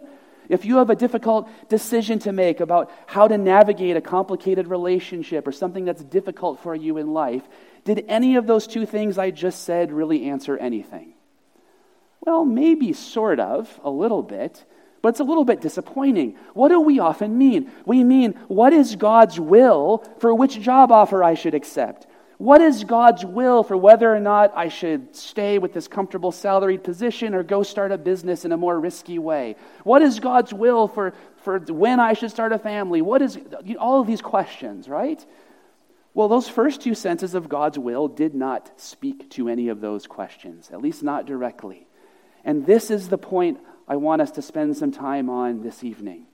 if 0.48 0.64
you 0.64 0.78
have 0.78 0.90
a 0.90 0.96
difficult 0.96 1.48
decision 1.68 2.18
to 2.20 2.32
make 2.32 2.60
about 2.60 2.90
how 3.06 3.28
to 3.28 3.36
navigate 3.36 3.96
a 3.96 4.00
complicated 4.00 4.66
relationship 4.66 5.46
or 5.46 5.52
something 5.52 5.84
that's 5.84 6.02
difficult 6.02 6.62
for 6.62 6.74
you 6.74 6.96
in 6.96 7.12
life, 7.12 7.42
did 7.84 8.04
any 8.08 8.36
of 8.36 8.46
those 8.46 8.66
two 8.66 8.86
things 8.86 9.18
I 9.18 9.30
just 9.30 9.64
said 9.64 9.92
really 9.92 10.24
answer 10.24 10.56
anything? 10.56 11.14
Well, 12.20 12.44
maybe 12.44 12.92
sort 12.92 13.40
of, 13.40 13.80
a 13.84 13.90
little 13.90 14.22
bit, 14.22 14.64
but 15.02 15.10
it's 15.10 15.20
a 15.20 15.24
little 15.24 15.44
bit 15.44 15.60
disappointing. 15.60 16.36
What 16.54 16.68
do 16.68 16.80
we 16.80 16.98
often 16.98 17.38
mean? 17.38 17.70
We 17.86 18.04
mean, 18.04 18.32
what 18.48 18.72
is 18.72 18.96
God's 18.96 19.38
will 19.38 20.04
for 20.18 20.34
which 20.34 20.60
job 20.60 20.90
offer 20.90 21.22
I 21.22 21.34
should 21.34 21.54
accept? 21.54 22.06
What 22.38 22.60
is 22.60 22.84
God's 22.84 23.24
will 23.24 23.64
for 23.64 23.76
whether 23.76 24.14
or 24.14 24.20
not 24.20 24.52
I 24.54 24.68
should 24.68 25.14
stay 25.16 25.58
with 25.58 25.72
this 25.72 25.88
comfortable 25.88 26.30
salaried 26.30 26.84
position 26.84 27.34
or 27.34 27.42
go 27.42 27.64
start 27.64 27.90
a 27.90 27.98
business 27.98 28.44
in 28.44 28.52
a 28.52 28.56
more 28.56 28.78
risky 28.78 29.18
way? 29.18 29.56
What 29.82 30.02
is 30.02 30.20
God's 30.20 30.54
will 30.54 30.86
for, 30.86 31.14
for 31.42 31.58
when 31.58 31.98
I 31.98 32.12
should 32.12 32.30
start 32.30 32.52
a 32.52 32.58
family? 32.58 33.02
What 33.02 33.22
is 33.22 33.38
all 33.80 34.00
of 34.00 34.06
these 34.06 34.22
questions, 34.22 34.88
right? 34.88 35.24
Well, 36.14 36.28
those 36.28 36.48
first 36.48 36.80
two 36.80 36.94
senses 36.94 37.34
of 37.34 37.48
God's 37.48 37.78
will 37.78 38.06
did 38.06 38.36
not 38.36 38.80
speak 38.80 39.28
to 39.30 39.48
any 39.48 39.68
of 39.68 39.80
those 39.80 40.06
questions, 40.06 40.70
at 40.72 40.80
least 40.80 41.02
not 41.02 41.26
directly. 41.26 41.88
And 42.44 42.66
this 42.66 42.90
is 42.90 43.08
the 43.08 43.18
point 43.18 43.58
I 43.88 43.96
want 43.96 44.20
us 44.20 44.30
to 44.32 44.42
spend 44.42 44.76
some 44.76 44.92
time 44.92 45.30
on 45.30 45.62
this 45.62 45.82
evening. 45.82 46.26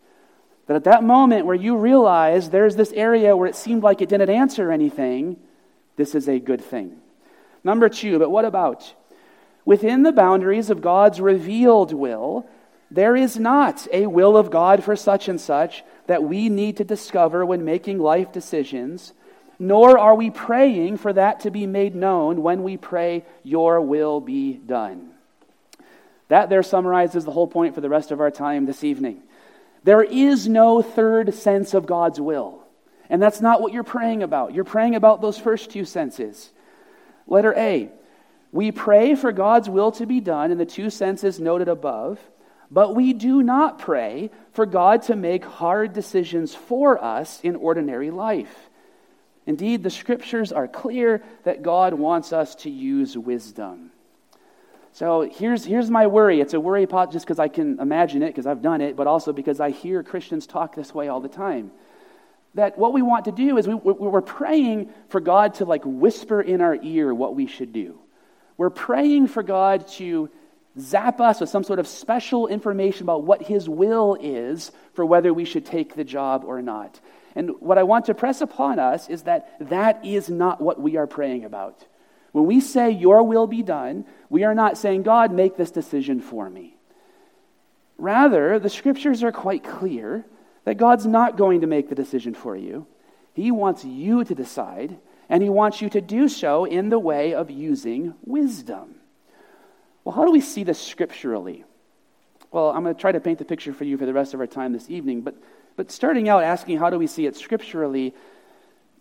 That 0.66 0.76
at 0.76 0.84
that 0.84 1.04
moment 1.04 1.46
where 1.46 1.54
you 1.54 1.76
realize 1.76 2.50
there's 2.50 2.74
this 2.74 2.92
area 2.92 3.36
where 3.36 3.48
it 3.48 3.54
seemed 3.54 3.82
like 3.82 4.02
it 4.02 4.08
didn't 4.08 4.30
answer 4.30 4.72
anything, 4.72 5.36
this 5.96 6.14
is 6.14 6.28
a 6.28 6.40
good 6.40 6.62
thing. 6.62 6.96
Number 7.62 7.88
two, 7.88 8.18
but 8.18 8.30
what 8.30 8.44
about? 8.44 8.94
Within 9.64 10.02
the 10.02 10.12
boundaries 10.12 10.68
of 10.68 10.82
God's 10.82 11.20
revealed 11.20 11.92
will, 11.92 12.46
there 12.90 13.16
is 13.16 13.38
not 13.38 13.86
a 13.92 14.06
will 14.06 14.36
of 14.36 14.50
God 14.50 14.82
for 14.82 14.96
such 14.96 15.28
and 15.28 15.40
such 15.40 15.84
that 16.06 16.24
we 16.24 16.48
need 16.48 16.76
to 16.78 16.84
discover 16.84 17.46
when 17.46 17.64
making 17.64 17.98
life 17.98 18.32
decisions, 18.32 19.12
nor 19.58 19.96
are 19.98 20.14
we 20.14 20.30
praying 20.30 20.96
for 20.96 21.12
that 21.12 21.40
to 21.40 21.50
be 21.50 21.66
made 21.66 21.94
known 21.94 22.42
when 22.42 22.62
we 22.62 22.76
pray, 22.76 23.24
Your 23.42 23.80
will 23.80 24.20
be 24.20 24.54
done. 24.54 25.13
That 26.28 26.48
there 26.48 26.62
summarizes 26.62 27.24
the 27.24 27.32
whole 27.32 27.46
point 27.46 27.74
for 27.74 27.80
the 27.80 27.88
rest 27.88 28.10
of 28.10 28.20
our 28.20 28.30
time 28.30 28.66
this 28.66 28.84
evening. 28.84 29.22
There 29.84 30.02
is 30.02 30.48
no 30.48 30.80
third 30.80 31.34
sense 31.34 31.74
of 31.74 31.86
God's 31.86 32.20
will. 32.20 32.62
And 33.10 33.20
that's 33.22 33.40
not 33.40 33.60
what 33.60 33.72
you're 33.72 33.84
praying 33.84 34.22
about. 34.22 34.54
You're 34.54 34.64
praying 34.64 34.94
about 34.94 35.20
those 35.20 35.38
first 35.38 35.70
two 35.70 35.84
senses. 35.84 36.50
Letter 37.26 37.54
A, 37.56 37.90
we 38.50 38.72
pray 38.72 39.14
for 39.14 39.32
God's 39.32 39.68
will 39.68 39.92
to 39.92 40.06
be 40.06 40.20
done 40.20 40.50
in 40.50 40.58
the 40.58 40.64
two 40.64 40.88
senses 40.88 41.40
noted 41.40 41.68
above, 41.68 42.18
but 42.70 42.94
we 42.94 43.12
do 43.12 43.42
not 43.42 43.78
pray 43.78 44.30
for 44.52 44.64
God 44.64 45.02
to 45.02 45.16
make 45.16 45.44
hard 45.44 45.92
decisions 45.92 46.54
for 46.54 47.02
us 47.02 47.40
in 47.42 47.56
ordinary 47.56 48.10
life. 48.10 48.70
Indeed, 49.46 49.82
the 49.82 49.90
scriptures 49.90 50.52
are 50.52 50.68
clear 50.68 51.22
that 51.42 51.62
God 51.62 51.94
wants 51.94 52.32
us 52.32 52.54
to 52.56 52.70
use 52.70 53.18
wisdom. 53.18 53.90
So 54.94 55.28
here's, 55.30 55.64
here's 55.64 55.90
my 55.90 56.06
worry. 56.06 56.40
It's 56.40 56.54
a 56.54 56.60
worry 56.60 56.86
pot 56.86 57.12
just 57.12 57.26
because 57.26 57.38
I 57.38 57.48
can 57.48 57.78
imagine 57.78 58.22
it, 58.22 58.28
because 58.28 58.46
I've 58.46 58.62
done 58.62 58.80
it, 58.80 58.96
but 58.96 59.06
also 59.06 59.32
because 59.32 59.60
I 59.60 59.70
hear 59.70 60.02
Christians 60.02 60.46
talk 60.46 60.74
this 60.74 60.94
way 60.94 61.08
all 61.08 61.20
the 61.20 61.28
time 61.28 61.70
that 62.54 62.78
what 62.78 62.92
we 62.92 63.02
want 63.02 63.26
to 63.26 63.32
do 63.32 63.58
is 63.58 63.66
we, 63.66 63.74
we're 63.74 64.20
praying 64.20 64.88
for 65.08 65.20
God 65.20 65.54
to 65.54 65.64
like 65.64 65.82
whisper 65.84 66.40
in 66.40 66.60
our 66.60 66.76
ear 66.82 67.12
what 67.12 67.34
we 67.34 67.46
should 67.46 67.72
do. 67.72 67.98
We're 68.56 68.70
praying 68.70 69.26
for 69.26 69.42
God 69.42 69.88
to 69.88 70.30
zap 70.78 71.20
us 71.20 71.40
with 71.40 71.50
some 71.50 71.64
sort 71.64 71.80
of 71.80 71.88
special 71.88 72.46
information 72.46 73.02
about 73.02 73.24
what 73.24 73.42
His 73.42 73.68
will 73.68 74.16
is 74.20 74.70
for 74.94 75.04
whether 75.04 75.34
we 75.34 75.44
should 75.44 75.66
take 75.66 75.94
the 75.94 76.04
job 76.04 76.44
or 76.46 76.62
not. 76.62 77.00
And 77.34 77.50
what 77.60 77.78
I 77.78 77.82
want 77.82 78.06
to 78.06 78.14
press 78.14 78.40
upon 78.40 78.78
us 78.78 79.08
is 79.08 79.22
that 79.22 79.56
that 79.68 80.04
is 80.04 80.30
not 80.30 80.60
what 80.60 80.80
we 80.80 80.96
are 80.96 81.08
praying 81.08 81.44
about. 81.44 81.84
When 82.34 82.46
we 82.46 82.58
say, 82.58 82.90
Your 82.90 83.22
will 83.22 83.46
be 83.46 83.62
done, 83.62 84.04
we 84.28 84.42
are 84.42 84.56
not 84.56 84.76
saying, 84.76 85.04
God, 85.04 85.30
make 85.30 85.56
this 85.56 85.70
decision 85.70 86.20
for 86.20 86.50
me. 86.50 86.76
Rather, 87.96 88.58
the 88.58 88.68
scriptures 88.68 89.22
are 89.22 89.30
quite 89.30 89.62
clear 89.62 90.24
that 90.64 90.76
God's 90.76 91.06
not 91.06 91.36
going 91.36 91.60
to 91.60 91.68
make 91.68 91.88
the 91.88 91.94
decision 91.94 92.34
for 92.34 92.56
you. 92.56 92.88
He 93.34 93.52
wants 93.52 93.84
you 93.84 94.24
to 94.24 94.34
decide, 94.34 94.98
and 95.28 95.44
He 95.44 95.48
wants 95.48 95.80
you 95.80 95.88
to 95.90 96.00
do 96.00 96.26
so 96.28 96.64
in 96.64 96.88
the 96.88 96.98
way 96.98 97.34
of 97.34 97.52
using 97.52 98.14
wisdom. 98.24 98.96
Well, 100.02 100.16
how 100.16 100.24
do 100.24 100.32
we 100.32 100.40
see 100.40 100.64
this 100.64 100.80
scripturally? 100.80 101.64
Well, 102.50 102.70
I'm 102.70 102.82
going 102.82 102.96
to 102.96 103.00
try 103.00 103.12
to 103.12 103.20
paint 103.20 103.38
the 103.38 103.44
picture 103.44 103.72
for 103.72 103.84
you 103.84 103.96
for 103.96 104.06
the 104.06 104.12
rest 104.12 104.34
of 104.34 104.40
our 104.40 104.48
time 104.48 104.72
this 104.72 104.90
evening, 104.90 105.20
but, 105.20 105.36
but 105.76 105.92
starting 105.92 106.28
out 106.28 106.42
asking 106.42 106.78
how 106.78 106.90
do 106.90 106.98
we 106.98 107.06
see 107.06 107.26
it 107.26 107.36
scripturally, 107.36 108.12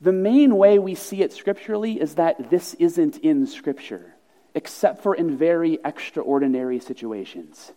the 0.04 0.12
main 0.12 0.58
way 0.58 0.80
we 0.80 0.96
see 0.96 1.22
it 1.22 1.32
scripturally 1.32 1.94
is 1.94 2.16
that 2.16 2.50
this 2.50 2.74
isn't 2.74 3.18
in 3.20 3.48
Scripture, 3.48 4.14
except 4.54 5.02
for 5.02 5.16
in 5.16 5.38
very 5.38 5.80
extraordinary 5.86 6.82
situations. 6.82 7.72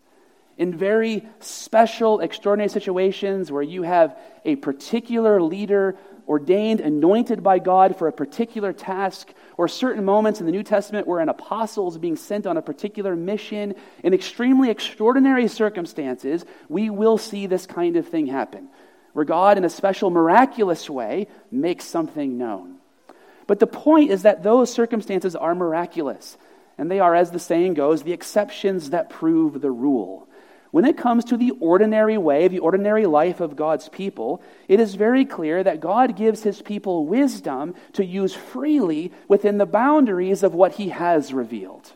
In 0.58 0.76
very 0.76 1.24
special, 1.38 2.18
extraordinary 2.18 2.68
situations 2.68 3.52
where 3.52 3.62
you 3.62 3.82
have 3.82 4.18
a 4.44 4.56
particular 4.56 5.40
leader 5.40 5.96
ordained, 6.26 6.80
anointed 6.80 7.44
by 7.44 7.60
God 7.60 7.96
for 7.96 8.08
a 8.08 8.12
particular 8.12 8.72
task, 8.72 9.32
or 9.56 9.68
certain 9.68 10.04
moments 10.04 10.40
in 10.40 10.46
the 10.46 10.52
New 10.52 10.64
Testament 10.64 11.06
where 11.06 11.20
an 11.20 11.28
apostle 11.28 11.86
is 11.88 11.96
being 11.96 12.16
sent 12.16 12.44
on 12.44 12.56
a 12.56 12.62
particular 12.62 13.14
mission, 13.14 13.76
in 14.02 14.12
extremely 14.12 14.68
extraordinary 14.68 15.46
circumstances, 15.46 16.44
we 16.68 16.90
will 16.90 17.18
see 17.18 17.46
this 17.46 17.66
kind 17.66 17.96
of 17.96 18.08
thing 18.08 18.26
happen, 18.26 18.68
where 19.16 19.24
God, 19.24 19.56
in 19.56 19.64
a 19.64 19.70
special, 19.70 20.10
miraculous 20.10 20.90
way, 20.90 21.28
makes 21.50 21.86
something 21.86 22.36
known. 22.36 22.76
But 23.46 23.60
the 23.60 23.66
point 23.66 24.10
is 24.10 24.24
that 24.24 24.42
those 24.42 24.70
circumstances 24.70 25.34
are 25.34 25.54
miraculous. 25.54 26.36
And 26.76 26.90
they 26.90 27.00
are, 27.00 27.14
as 27.14 27.30
the 27.30 27.38
saying 27.38 27.72
goes, 27.72 28.02
the 28.02 28.12
exceptions 28.12 28.90
that 28.90 29.08
prove 29.08 29.62
the 29.62 29.70
rule. 29.70 30.28
When 30.70 30.84
it 30.84 30.98
comes 30.98 31.24
to 31.24 31.38
the 31.38 31.52
ordinary 31.60 32.18
way, 32.18 32.48
the 32.48 32.58
ordinary 32.58 33.06
life 33.06 33.40
of 33.40 33.56
God's 33.56 33.88
people, 33.88 34.42
it 34.68 34.80
is 34.80 34.96
very 34.96 35.24
clear 35.24 35.64
that 35.64 35.80
God 35.80 36.14
gives 36.14 36.42
his 36.42 36.60
people 36.60 37.06
wisdom 37.06 37.74
to 37.94 38.04
use 38.04 38.34
freely 38.34 39.12
within 39.28 39.56
the 39.56 39.64
boundaries 39.64 40.42
of 40.42 40.52
what 40.52 40.72
he 40.72 40.90
has 40.90 41.32
revealed. 41.32 41.90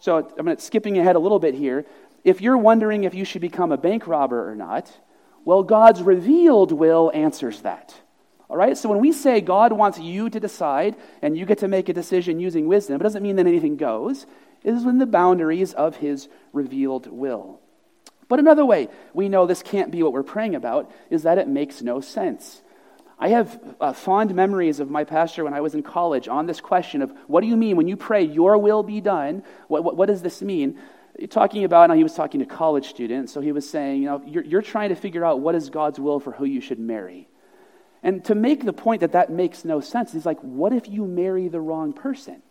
So 0.00 0.32
I'm 0.38 0.58
skipping 0.58 0.96
ahead 0.96 1.16
a 1.16 1.18
little 1.18 1.38
bit 1.38 1.54
here. 1.54 1.84
If 2.24 2.40
you're 2.40 2.56
wondering 2.56 3.04
if 3.04 3.12
you 3.12 3.26
should 3.26 3.42
become 3.42 3.72
a 3.72 3.76
bank 3.76 4.06
robber 4.06 4.50
or 4.50 4.54
not, 4.54 4.90
well, 5.44 5.62
God's 5.62 6.02
revealed 6.02 6.72
will 6.72 7.10
answers 7.14 7.60
that. 7.62 7.94
All 8.48 8.56
right? 8.56 8.76
So 8.76 8.88
when 8.88 9.00
we 9.00 9.12
say 9.12 9.40
God 9.40 9.72
wants 9.72 9.98
you 9.98 10.30
to 10.30 10.40
decide 10.40 10.96
and 11.22 11.36
you 11.36 11.46
get 11.46 11.58
to 11.58 11.68
make 11.68 11.88
a 11.88 11.92
decision 11.92 12.40
using 12.40 12.66
wisdom, 12.66 13.00
it 13.00 13.02
doesn't 13.02 13.22
mean 13.22 13.36
that 13.36 13.46
anything 13.46 13.76
goes. 13.76 14.26
It 14.62 14.74
is 14.74 14.84
within 14.84 14.98
the 14.98 15.06
boundaries 15.06 15.72
of 15.74 15.96
his 15.96 16.28
revealed 16.52 17.06
will. 17.06 17.60
But 18.28 18.38
another 18.38 18.64
way 18.64 18.88
we 19.12 19.28
know 19.28 19.46
this 19.46 19.62
can't 19.62 19.90
be 19.90 20.02
what 20.02 20.12
we're 20.12 20.22
praying 20.22 20.54
about 20.54 20.90
is 21.10 21.24
that 21.24 21.38
it 21.38 21.48
makes 21.48 21.82
no 21.82 22.00
sense. 22.00 22.62
I 23.18 23.28
have 23.28 23.76
uh, 23.80 23.92
fond 23.92 24.34
memories 24.34 24.80
of 24.80 24.90
my 24.90 25.04
pastor 25.04 25.44
when 25.44 25.54
I 25.54 25.60
was 25.60 25.74
in 25.74 25.82
college 25.82 26.26
on 26.26 26.46
this 26.46 26.60
question 26.60 27.00
of 27.00 27.12
what 27.26 27.42
do 27.42 27.46
you 27.46 27.56
mean 27.56 27.76
when 27.76 27.86
you 27.88 27.96
pray, 27.96 28.22
your 28.24 28.58
will 28.58 28.82
be 28.82 29.00
done? 29.00 29.44
What, 29.68 29.84
what, 29.84 29.96
what 29.96 30.06
does 30.06 30.22
this 30.22 30.42
mean? 30.42 30.78
Talking 31.30 31.64
about, 31.64 31.88
now 31.90 31.94
he 31.94 32.02
was 32.02 32.14
talking 32.14 32.40
to 32.40 32.46
college 32.46 32.88
students, 32.88 33.32
so 33.32 33.40
he 33.40 33.52
was 33.52 33.68
saying, 33.68 34.02
you 34.02 34.08
know, 34.08 34.22
you're, 34.26 34.44
you're 34.44 34.62
trying 34.62 34.88
to 34.88 34.96
figure 34.96 35.24
out 35.24 35.40
what 35.40 35.54
is 35.54 35.70
God's 35.70 36.00
will 36.00 36.18
for 36.18 36.32
who 36.32 36.44
you 36.44 36.60
should 36.60 36.80
marry. 36.80 37.28
And 38.02 38.24
to 38.24 38.34
make 38.34 38.64
the 38.64 38.72
point 38.72 39.00
that 39.00 39.12
that 39.12 39.30
makes 39.30 39.64
no 39.64 39.80
sense, 39.80 40.12
he's 40.12 40.26
like, 40.26 40.40
what 40.40 40.72
if 40.72 40.88
you 40.88 41.06
marry 41.06 41.48
the 41.48 41.60
wrong 41.60 41.92
person? 41.92 42.42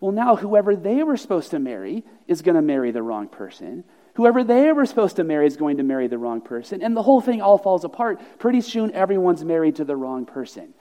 Well, 0.00 0.12
now 0.12 0.36
whoever 0.36 0.74
they 0.74 1.02
were 1.02 1.16
supposed 1.16 1.50
to 1.52 1.58
marry 1.58 2.04
is 2.26 2.42
going 2.42 2.56
to 2.56 2.62
marry 2.62 2.90
the 2.90 3.02
wrong 3.02 3.28
person. 3.28 3.84
Whoever 4.14 4.44
they 4.44 4.72
were 4.72 4.86
supposed 4.86 5.16
to 5.16 5.24
marry 5.24 5.46
is 5.46 5.56
going 5.56 5.76
to 5.76 5.82
marry 5.82 6.08
the 6.08 6.18
wrong 6.18 6.40
person. 6.40 6.82
And 6.82 6.96
the 6.96 7.02
whole 7.02 7.20
thing 7.20 7.42
all 7.42 7.58
falls 7.58 7.84
apart. 7.84 8.20
Pretty 8.38 8.60
soon, 8.60 8.92
everyone's 8.92 9.44
married 9.44 9.76
to 9.76 9.84
the 9.84 9.96
wrong 9.96 10.24
person. 10.24 10.74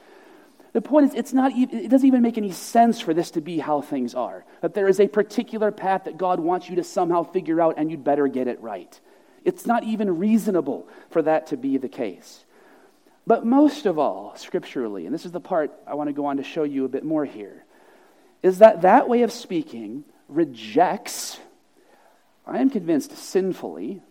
The 0.73 0.81
point 0.81 1.07
is, 1.07 1.13
it's 1.13 1.33
not 1.33 1.51
it 1.55 1.89
doesn't 1.89 2.07
even 2.07 2.21
make 2.21 2.37
any 2.37 2.51
sense 2.51 2.99
for 2.99 3.13
this 3.13 3.31
to 3.31 3.41
be 3.41 3.59
how 3.59 3.81
things 3.81 4.15
are. 4.15 4.43
That 4.61 4.73
there 4.73 4.87
is 4.87 4.99
a 4.99 5.07
particular 5.07 5.71
path 5.71 6.05
that 6.05 6.17
God 6.17 6.39
wants 6.39 6.69
you 6.69 6.75
to 6.77 6.83
somehow 6.83 7.23
figure 7.23 7.61
out, 7.61 7.75
and 7.77 7.89
you'd 7.91 8.03
better 8.03 8.27
get 8.27 8.47
it 8.47 8.61
right. 8.61 8.99
It's 9.45 9.65
not 9.65 9.83
even 9.83 10.17
reasonable 10.17 10.87
for 11.09 11.21
that 11.21 11.47
to 11.47 11.57
be 11.57 11.77
the 11.77 11.89
case. 11.89 12.45
But 13.25 13.45
most 13.45 13.85
of 13.85 13.99
all, 13.99 14.33
scripturally, 14.35 15.05
and 15.05 15.13
this 15.13 15.25
is 15.25 15.31
the 15.31 15.39
part 15.39 15.71
I 15.87 15.93
want 15.93 16.09
to 16.09 16.13
go 16.13 16.25
on 16.25 16.37
to 16.37 16.43
show 16.43 16.63
you 16.63 16.85
a 16.85 16.89
bit 16.89 17.03
more 17.03 17.23
here, 17.23 17.63
is 18.41 18.57
that 18.57 18.81
that 18.81 19.07
way 19.07 19.21
of 19.21 19.31
speaking 19.31 20.03
rejects 20.27 21.39
I 22.45 22.59
am 22.59 22.69
convinced 22.69 23.15
sinfully, 23.17 24.01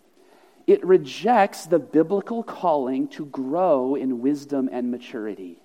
it 0.65 0.83
rejects 0.85 1.65
the 1.65 1.79
biblical 1.79 2.43
calling 2.43 3.07
to 3.09 3.25
grow 3.25 3.95
in 3.95 4.21
wisdom 4.21 4.69
and 4.71 4.89
maturity. 4.89 5.62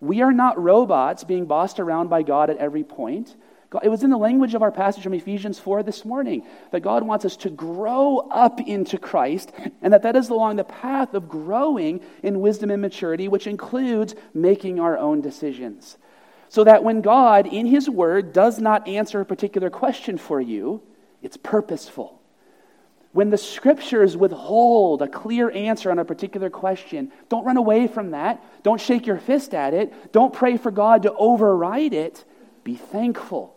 We 0.00 0.22
are 0.22 0.32
not 0.32 0.60
robots 0.60 1.24
being 1.24 1.46
bossed 1.46 1.78
around 1.78 2.08
by 2.08 2.22
God 2.22 2.48
at 2.48 2.56
every 2.56 2.84
point. 2.84 3.36
it 3.82 3.88
was 3.88 4.02
in 4.02 4.10
the 4.10 4.16
language 4.16 4.54
of 4.54 4.62
our 4.62 4.72
passage 4.72 5.02
from 5.04 5.14
Ephesians 5.14 5.58
4 5.58 5.82
this 5.82 6.04
morning 6.04 6.46
that 6.70 6.80
God 6.80 7.02
wants 7.02 7.24
us 7.24 7.36
to 7.38 7.50
grow 7.50 8.28
up 8.30 8.60
into 8.60 8.98
Christ, 8.98 9.52
and 9.82 9.92
that 9.92 10.02
that 10.02 10.16
is 10.16 10.30
along 10.30 10.56
the 10.56 10.64
path 10.64 11.14
of 11.14 11.28
growing 11.28 12.00
in 12.22 12.40
wisdom 12.40 12.70
and 12.70 12.80
maturity, 12.80 13.28
which 13.28 13.46
includes 13.46 14.14
making 14.32 14.80
our 14.80 14.96
own 14.96 15.20
decisions. 15.20 15.98
So 16.48 16.64
that 16.64 16.82
when 16.82 17.02
God, 17.02 17.46
in 17.46 17.66
His 17.66 17.88
Word, 17.88 18.32
does 18.32 18.58
not 18.58 18.88
answer 18.88 19.20
a 19.20 19.26
particular 19.26 19.70
question 19.70 20.18
for 20.18 20.40
you, 20.40 20.82
it's 21.22 21.36
purposeful. 21.36 22.19
When 23.12 23.30
the 23.30 23.38
scriptures 23.38 24.16
withhold 24.16 25.02
a 25.02 25.08
clear 25.08 25.50
answer 25.50 25.90
on 25.90 25.98
a 25.98 26.04
particular 26.04 26.48
question, 26.48 27.10
don't 27.28 27.44
run 27.44 27.56
away 27.56 27.88
from 27.88 28.12
that. 28.12 28.44
Don't 28.62 28.80
shake 28.80 29.06
your 29.06 29.18
fist 29.18 29.52
at 29.52 29.74
it. 29.74 30.12
Don't 30.12 30.32
pray 30.32 30.56
for 30.56 30.70
God 30.70 31.02
to 31.02 31.12
override 31.14 31.92
it. 31.92 32.24
Be 32.62 32.76
thankful. 32.76 33.56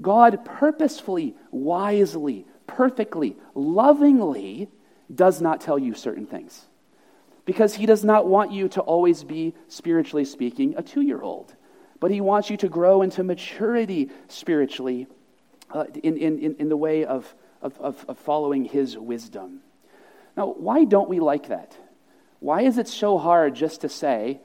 God 0.00 0.44
purposefully, 0.44 1.34
wisely, 1.50 2.46
perfectly, 2.66 3.36
lovingly 3.54 4.68
does 5.12 5.40
not 5.40 5.60
tell 5.60 5.78
you 5.78 5.94
certain 5.94 6.26
things. 6.26 6.66
Because 7.44 7.74
he 7.74 7.86
does 7.86 8.04
not 8.04 8.26
want 8.26 8.52
you 8.52 8.68
to 8.70 8.80
always 8.80 9.24
be, 9.24 9.54
spiritually 9.68 10.24
speaking, 10.24 10.74
a 10.76 10.82
two 10.82 11.00
year 11.00 11.22
old. 11.22 11.54
But 11.98 12.10
he 12.10 12.20
wants 12.20 12.50
you 12.50 12.56
to 12.58 12.68
grow 12.68 13.02
into 13.02 13.24
maturity 13.24 14.10
spiritually 14.28 15.06
uh, 15.70 15.84
in, 16.02 16.16
in, 16.18 16.56
in 16.56 16.68
the 16.68 16.76
way 16.76 17.04
of, 17.04 17.34
of, 17.74 18.04
of 18.08 18.18
following 18.18 18.64
his 18.64 18.96
wisdom. 18.96 19.60
Now, 20.36 20.48
why 20.48 20.84
don't 20.84 21.08
we 21.08 21.20
like 21.20 21.48
that? 21.48 21.76
Why 22.40 22.62
is 22.62 22.78
it 22.78 22.88
so 22.88 23.18
hard 23.18 23.54
just 23.54 23.80
to 23.80 23.88
say, 23.88 24.40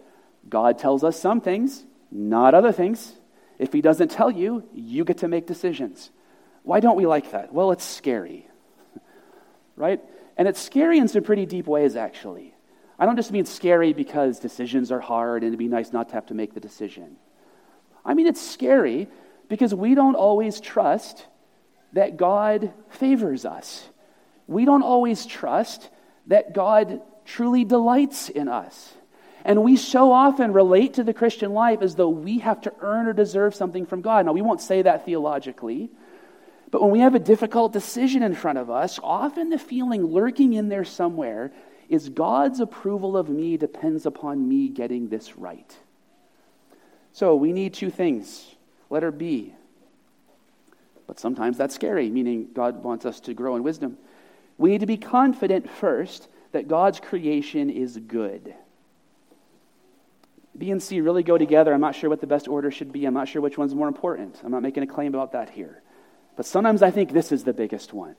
God 0.48 0.80
tells 0.80 1.04
us 1.04 1.20
some 1.20 1.42
things, 1.42 1.86
not 2.12 2.54
other 2.54 2.72
things? 2.72 3.14
If 3.60 3.74
he 3.74 3.82
doesn't 3.82 4.10
tell 4.10 4.32
you, 4.32 4.68
you 4.74 5.04
get 5.04 5.20
to 5.20 5.28
make 5.28 5.46
decisions. 5.46 6.10
Why 6.64 6.80
don't 6.80 6.96
we 6.96 7.06
like 7.06 7.32
that? 7.32 7.54
Well, 7.54 7.72
it's 7.72 7.84
scary, 7.84 8.48
right? 9.76 10.00
And 10.38 10.48
it's 10.48 10.60
scary 10.60 10.98
in 10.98 11.08
some 11.08 11.24
pretty 11.24 11.46
deep 11.46 11.68
ways, 11.68 11.96
actually. 11.96 12.56
I 12.98 13.06
don't 13.06 13.16
just 13.16 13.32
mean 13.32 13.46
scary 13.46 13.94
because 13.94 14.40
decisions 14.40 14.92
are 14.92 15.00
hard 15.00 15.44
and 15.44 15.50
it'd 15.50 15.60
be 15.60 15.68
nice 15.68 15.92
not 15.92 16.10
to 16.10 16.16
have 16.16 16.28
to 16.28 16.34
make 16.34 16.54
the 16.54 16.60
decision. 16.60 17.18
I 18.06 18.14
mean, 18.14 18.28
it's 18.28 18.42
scary 18.42 19.08
because 19.50 19.74
we 19.76 19.96
don't 19.96 20.16
always 20.16 20.60
trust 20.60 21.26
that 21.94 22.18
God 22.18 22.74
favors 22.90 23.46
us. 23.46 23.88
We 24.48 24.66
don't 24.66 24.84
always 24.84 25.26
trust 25.26 25.90
that 26.28 26.54
God 26.54 27.02
truly 27.26 27.64
delights 27.64 28.30
in 28.30 28.48
us. 28.48 28.94
And 29.44 29.64
we 29.64 29.76
so 29.76 30.12
often 30.12 30.54
relate 30.54 30.96
to 30.96 31.04
the 31.04 31.14
Christian 31.14 31.54
life 31.54 31.82
as 31.82 31.96
though 31.96 32.10
we 32.10 32.40
have 32.40 32.62
to 32.62 32.74
earn 32.82 33.08
or 33.08 33.14
deserve 33.14 33.56
something 33.56 33.86
from 33.86 34.02
God. 34.02 34.26
Now, 34.26 34.34
we 34.34 34.42
won't 34.42 34.62
say 34.62 34.84
that 34.84 35.06
theologically, 35.06 35.90
but 36.70 36.82
when 36.82 36.92
we 36.92 37.00
have 37.00 37.16
a 37.16 37.20
difficult 37.20 37.74
decision 37.74 38.24
in 38.24 38.36
front 38.36 38.58
of 38.58 38.70
us, 38.70 39.00
often 39.04 39.50
the 39.50 39.58
feeling 39.58 40.06
lurking 40.06 40.54
in 40.54 40.70
there 40.70 40.86
somewhere 40.86 41.52
is 41.90 42.08
God's 42.08 42.62
approval 42.62 43.18
of 43.18 43.30
me 43.30 43.58
depends 43.58 44.06
upon 44.06 44.48
me 44.48 44.70
getting 44.70 45.10
this 45.10 45.38
right. 45.38 45.76
So 47.12 47.36
we 47.36 47.52
need 47.52 47.74
two 47.74 47.90
things 47.90 48.56
Letter 48.90 49.12
B. 49.12 49.54
But 51.12 51.20
sometimes 51.20 51.58
that's 51.58 51.76
scary, 51.76 52.10
meaning 52.10 52.48
God 52.54 52.86
wants 52.86 53.06
us 53.06 53.20
to 53.20 53.34
grow 53.34 53.58
in 53.58 53.64
wisdom. 53.64 53.98
We 54.58 54.70
need 54.70 54.80
to 54.80 54.86
be 54.86 54.96
confident 54.96 55.70
first 55.70 56.30
that 56.54 56.70
God's 56.70 57.02
creation 57.02 57.70
is 57.70 57.98
good. 57.98 58.56
B 60.58 60.72
and 60.72 60.82
C 60.82 61.02
really 61.02 61.22
go 61.22 61.38
together. 61.38 61.74
I'm 61.74 61.82
not 61.82 61.96
sure 61.96 62.10
what 62.10 62.22
the 62.22 62.28
best 62.28 62.48
order 62.48 62.72
should 62.72 62.94
be. 62.94 63.04
I'm 63.04 63.14
not 63.14 63.28
sure 63.28 63.42
which 63.42 63.58
one's 63.58 63.76
more 63.76 63.90
important. 63.90 64.40
I'm 64.42 64.52
not 64.52 64.62
making 64.62 64.84
a 64.84 64.88
claim 64.88 65.14
about 65.14 65.34
that 65.34 65.50
here. 65.50 65.84
But 66.38 66.46
sometimes 66.46 66.82
I 66.82 66.92
think 66.92 67.12
this 67.12 67.34
is 67.34 67.44
the 67.44 67.52
biggest 67.52 67.92
one. 67.92 68.16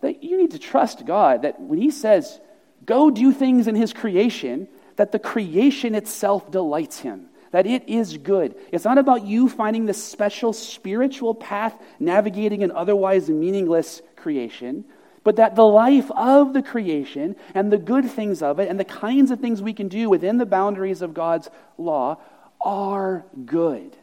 That 0.00 0.24
you 0.24 0.38
need 0.38 0.50
to 0.50 0.58
trust 0.58 1.06
God 1.06 1.42
that 1.42 1.60
when 1.60 1.78
He 1.78 1.92
says, 1.92 2.40
go 2.84 3.12
do 3.12 3.32
things 3.32 3.68
in 3.68 3.76
His 3.76 3.92
creation, 3.92 4.66
that 4.96 5.12
the 5.12 5.20
creation 5.20 5.94
itself 5.94 6.50
delights 6.50 6.98
Him 6.98 7.28
that 7.52 7.66
it 7.66 7.88
is 7.88 8.16
good. 8.16 8.56
It's 8.72 8.84
not 8.84 8.98
about 8.98 9.24
you 9.24 9.48
finding 9.48 9.86
this 9.86 10.02
special 10.02 10.52
spiritual 10.52 11.34
path 11.34 11.74
navigating 12.00 12.62
an 12.62 12.72
otherwise 12.72 13.30
meaningless 13.30 14.02
creation, 14.16 14.84
but 15.22 15.36
that 15.36 15.54
the 15.54 15.64
life 15.64 16.10
of 16.10 16.52
the 16.52 16.62
creation 16.62 17.36
and 17.54 17.70
the 17.70 17.78
good 17.78 18.10
things 18.10 18.42
of 18.42 18.58
it 18.58 18.68
and 18.68 18.80
the 18.80 18.84
kinds 18.84 19.30
of 19.30 19.38
things 19.38 19.62
we 19.62 19.74
can 19.74 19.88
do 19.88 20.10
within 20.10 20.38
the 20.38 20.46
boundaries 20.46 21.02
of 21.02 21.14
God's 21.14 21.48
law 21.78 22.18
are 22.60 23.24
good. 23.44 23.96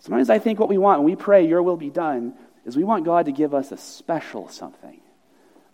Sometimes 0.00 0.28
I 0.28 0.40
think 0.40 0.58
what 0.58 0.68
we 0.68 0.78
want 0.78 1.00
when 1.00 1.06
we 1.06 1.16
pray, 1.16 1.46
Your 1.46 1.62
will 1.62 1.76
be 1.76 1.90
done, 1.90 2.34
is 2.64 2.76
we 2.76 2.84
want 2.84 3.04
God 3.04 3.26
to 3.26 3.32
give 3.32 3.54
us 3.54 3.70
a 3.70 3.76
special 3.76 4.48
something. 4.48 5.00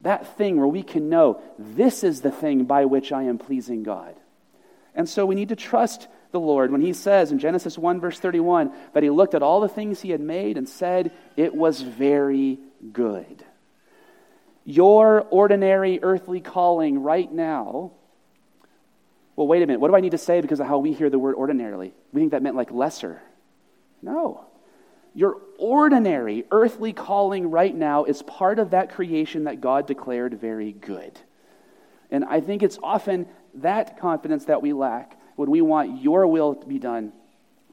That 0.03 0.37
thing 0.37 0.59
where 0.59 0.67
we 0.67 0.83
can 0.83 1.09
know 1.09 1.41
this 1.59 2.05
is 2.05 2.21
the 2.21 2.31
thing 2.31 2.65
by 2.65 2.85
which 2.85 3.11
I 3.11 3.25
am 3.25 3.39
pleasing 3.39 3.83
God. 3.83 4.15
And 4.95 5.09
so 5.09 5.27
we 5.27 5.35
need 5.35 5.49
to 5.49 5.57
trust 5.57 6.09
the 6.31 6.41
Lord 6.41 6.71
when 6.71 6.81
he 6.81 6.93
says 6.93 7.33
in 7.33 7.39
Genesis 7.39 7.79
1, 7.79 8.01
verse 8.01 8.19
31, 8.19 8.73
that 8.93 9.03
he 9.03 9.11
looked 9.11 9.35
at 9.35 9.43
all 9.43 9.61
the 9.61 9.69
things 9.69 10.01
he 10.01 10.11
had 10.11 10.21
made 10.21 10.57
and 10.57 10.69
said, 10.69 11.13
It 11.37 11.55
was 11.55 11.81
very 11.81 12.59
good. 12.93 13.45
Your 14.65 15.23
ordinary 15.31 15.99
earthly 16.03 16.41
calling 16.41 17.03
right 17.03 17.31
now. 17.33 17.93
Well, 19.37 19.47
wait 19.47 19.63
a 19.63 19.67
minute. 19.67 19.81
What 19.81 19.89
do 19.89 19.97
I 19.97 20.01
need 20.01 20.11
to 20.11 20.19
say 20.19 20.41
because 20.41 20.61
of 20.61 20.67
how 20.67 20.79
we 20.79 20.93
hear 20.93 21.09
the 21.09 21.19
word 21.19 21.37
ordinarily? 21.37 21.95
We 22.13 22.21
think 22.21 22.33
that 22.33 22.43
meant 22.43 22.57
like 22.57 22.71
lesser. 22.71 23.23
No. 24.03 24.45
Your 25.15 25.39
ordinary 25.59 26.45
earthly 26.51 26.93
calling 26.93 27.51
right 27.51 27.75
now 27.75 28.05
is 28.05 28.23
part 28.23 28.59
of 28.59 28.71
that 28.71 28.93
creation 28.93 29.45
that 29.45 29.61
God 29.61 29.87
declared 29.87 30.39
very 30.39 30.73
good. 30.73 31.19
And 32.11 32.25
I 32.25 32.41
think 32.41 32.63
it's 32.63 32.79
often 32.83 33.27
that 33.55 33.99
confidence 33.99 34.47
that 34.47 34.63
we 34.63 34.73
lack 34.73 35.18
when 35.39 35.53
we 35.53 35.61
want 35.61 36.03
your 36.03 36.27
will 36.27 36.57
to 36.57 36.67
be 36.67 36.81
done 36.81 37.13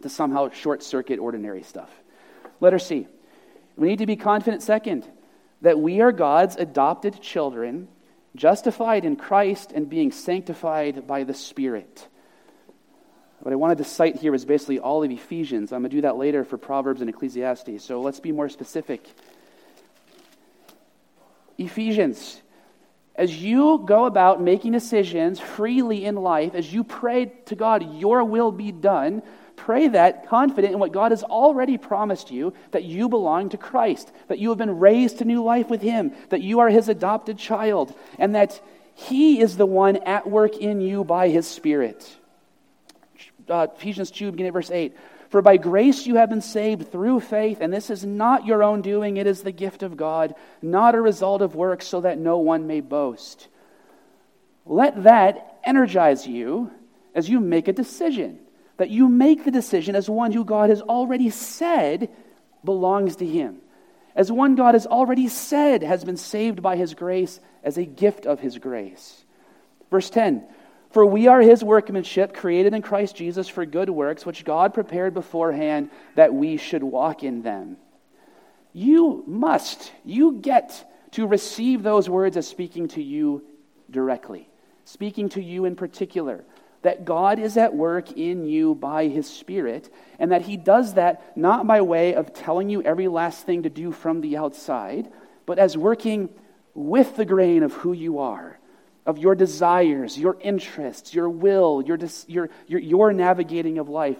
to 0.03 0.07
somehow 0.07 0.47
short 0.51 0.83
circuit 0.83 1.17
ordinary 1.17 1.63
stuff. 1.63 1.89
Letter 2.59 2.77
C. 2.77 3.07
We 3.75 3.87
need 3.87 3.97
to 3.97 4.05
be 4.05 4.17
confident, 4.17 4.61
second, 4.61 5.09
that 5.61 5.79
we 5.79 5.99
are 5.99 6.11
God's 6.11 6.57
adopted 6.57 7.19
children, 7.23 7.87
justified 8.35 9.03
in 9.03 9.15
Christ 9.15 9.71
and 9.71 9.89
being 9.89 10.11
sanctified 10.11 11.07
by 11.07 11.23
the 11.23 11.33
Spirit. 11.33 12.07
What 13.39 13.51
I 13.51 13.55
wanted 13.55 13.79
to 13.79 13.83
cite 13.83 14.17
here 14.17 14.31
was 14.31 14.45
basically 14.45 14.77
all 14.77 15.03
of 15.03 15.09
Ephesians. 15.09 15.73
I'm 15.73 15.81
going 15.81 15.89
to 15.89 15.97
do 15.97 16.01
that 16.01 16.17
later 16.17 16.43
for 16.43 16.59
Proverbs 16.59 17.01
and 17.01 17.09
Ecclesiastes. 17.09 17.83
So 17.83 17.99
let's 17.99 18.19
be 18.19 18.31
more 18.31 18.47
specific. 18.47 19.03
Ephesians, 21.57 22.39
as 23.15 23.41
you 23.41 23.81
go 23.85 24.05
about 24.05 24.41
making 24.41 24.73
decisions 24.73 25.39
freely 25.39 26.05
in 26.05 26.15
life, 26.15 26.53
as 26.53 26.73
you 26.73 26.83
pray 26.83 27.31
to 27.45 27.55
God, 27.55 27.95
your 27.95 28.23
will 28.23 28.51
be 28.51 28.71
done, 28.71 29.23
pray 29.55 29.87
that 29.87 30.27
confident 30.27 30.73
in 30.73 30.79
what 30.79 30.91
God 30.91 31.11
has 31.11 31.23
already 31.23 31.77
promised 31.77 32.29
you 32.29 32.53
that 32.71 32.83
you 32.83 33.07
belong 33.07 33.49
to 33.49 33.57
Christ, 33.57 34.11
that 34.27 34.39
you 34.39 34.49
have 34.49 34.57
been 34.57 34.79
raised 34.79 35.19
to 35.19 35.25
new 35.25 35.43
life 35.43 35.69
with 35.69 35.81
Him, 35.81 36.11
that 36.29 36.41
you 36.41 36.59
are 36.59 36.69
His 36.69 36.89
adopted 36.89 37.37
child, 37.37 37.95
and 38.19 38.35
that 38.35 38.61
He 38.95 39.39
is 39.39 39.55
the 39.55 39.65
one 39.65 39.97
at 39.97 40.29
work 40.29 40.57
in 40.57 40.81
you 40.81 41.05
by 41.05 41.29
His 41.29 41.47
Spirit. 41.47 42.17
Uh, 43.47 43.67
Ephesians 43.75 44.11
2, 44.11 44.31
beginning 44.31 44.49
at 44.49 44.53
verse 44.53 44.71
8. 44.71 44.95
For 45.35 45.41
by 45.41 45.57
grace 45.57 46.07
you 46.07 46.15
have 46.15 46.29
been 46.29 46.39
saved 46.39 46.93
through 46.93 47.19
faith, 47.19 47.57
and 47.59 47.73
this 47.73 47.89
is 47.89 48.05
not 48.05 48.45
your 48.45 48.63
own 48.63 48.81
doing, 48.81 49.17
it 49.17 49.27
is 49.27 49.43
the 49.43 49.51
gift 49.51 49.83
of 49.83 49.97
God, 49.97 50.33
not 50.61 50.95
a 50.95 51.01
result 51.01 51.41
of 51.41 51.55
works, 51.55 51.85
so 51.85 51.99
that 51.99 52.17
no 52.17 52.37
one 52.37 52.67
may 52.67 52.79
boast. 52.79 53.49
Let 54.65 55.03
that 55.03 55.59
energize 55.65 56.25
you 56.25 56.71
as 57.13 57.27
you 57.27 57.41
make 57.41 57.67
a 57.67 57.73
decision 57.73 58.39
that 58.77 58.89
you 58.89 59.09
make 59.09 59.43
the 59.43 59.51
decision 59.51 59.93
as 59.93 60.09
one 60.09 60.31
who 60.31 60.45
God 60.45 60.69
has 60.69 60.81
already 60.81 61.29
said 61.29 62.09
belongs 62.63 63.17
to 63.17 63.25
Him, 63.25 63.57
as 64.15 64.31
one 64.31 64.55
God 64.55 64.73
has 64.73 64.87
already 64.87 65.27
said 65.27 65.83
has 65.83 66.05
been 66.05 66.15
saved 66.15 66.61
by 66.61 66.77
His 66.77 66.93
grace 66.93 67.41
as 67.61 67.77
a 67.77 67.83
gift 67.83 68.25
of 68.25 68.39
His 68.39 68.57
grace. 68.57 69.25
Verse 69.91 70.09
10 70.09 70.45
For 70.95 71.05
we 71.05 71.27
are 71.27 71.41
His 71.41 71.61
workmanship, 71.61 72.33
created 72.33 72.73
in 72.73 72.81
Christ 72.81 73.17
Jesus 73.17 73.49
for 73.49 73.65
good 73.65 73.89
works, 73.89 74.25
which 74.25 74.45
God 74.45 74.73
prepared 74.73 75.13
beforehand 75.13 75.89
that 76.15 76.33
we 76.33 76.55
should 76.55 76.83
walk 76.83 77.21
in 77.21 77.41
them. 77.41 77.75
You 78.71 79.21
must, 79.27 79.91
you 80.05 80.39
get 80.39 80.89
to 81.11 81.27
receive 81.27 81.83
those 81.83 82.09
words 82.09 82.37
as 82.37 82.47
speaking 82.47 82.87
to 82.87 83.03
you 83.03 83.43
directly, 83.91 84.47
speaking 84.85 85.27
to 85.31 85.43
you 85.43 85.65
in 85.65 85.75
particular 85.75 86.45
that 86.83 87.03
God 87.03 87.39
is 87.39 87.57
at 87.57 87.75
work 87.75 88.13
in 88.13 88.45
you 88.45 88.73
by 88.73 89.09
his 89.09 89.27
Spirit, 89.27 89.93
and 90.17 90.31
that 90.31 90.43
he 90.43 90.55
does 90.55 90.93
that 90.93 91.35
not 91.37 91.67
by 91.67 91.81
way 91.81 92.15
of 92.15 92.33
telling 92.33 92.69
you 92.69 92.81
every 92.83 93.09
last 93.09 93.45
thing 93.45 93.63
to 93.63 93.69
do 93.69 93.91
from 93.91 94.21
the 94.21 94.37
outside, 94.37 95.11
but 95.45 95.59
as 95.59 95.75
working 95.75 96.29
with 96.73 97.17
the 97.17 97.25
grain 97.25 97.63
of 97.63 97.73
who 97.73 97.91
you 97.91 98.19
are, 98.19 98.54
of 99.05 99.17
your 99.17 99.35
desires, 99.35 100.17
your 100.17 100.37
interests, 100.41 101.13
your 101.13 101.29
will, 101.29 101.83
your, 101.85 101.97
your, 102.27 102.49
your, 102.67 102.79
your 102.79 103.13
navigating 103.13 103.77
of 103.77 103.89
life, 103.89 104.17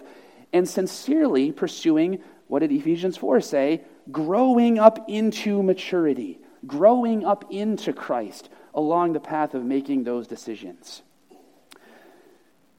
and 0.52 0.68
sincerely 0.68 1.52
pursuing 1.52 2.20
what 2.48 2.60
did 2.60 2.72
Ephesians 2.72 3.16
4 3.16 3.40
say? 3.40 3.82
Growing 4.10 4.78
up 4.78 5.08
into 5.08 5.62
maturity, 5.62 6.38
growing 6.66 7.24
up 7.24 7.50
into 7.50 7.92
Christ 7.92 8.48
along 8.74 9.12
the 9.12 9.20
path 9.20 9.54
of 9.54 9.64
making 9.64 10.04
those 10.04 10.26
decisions. 10.26 11.02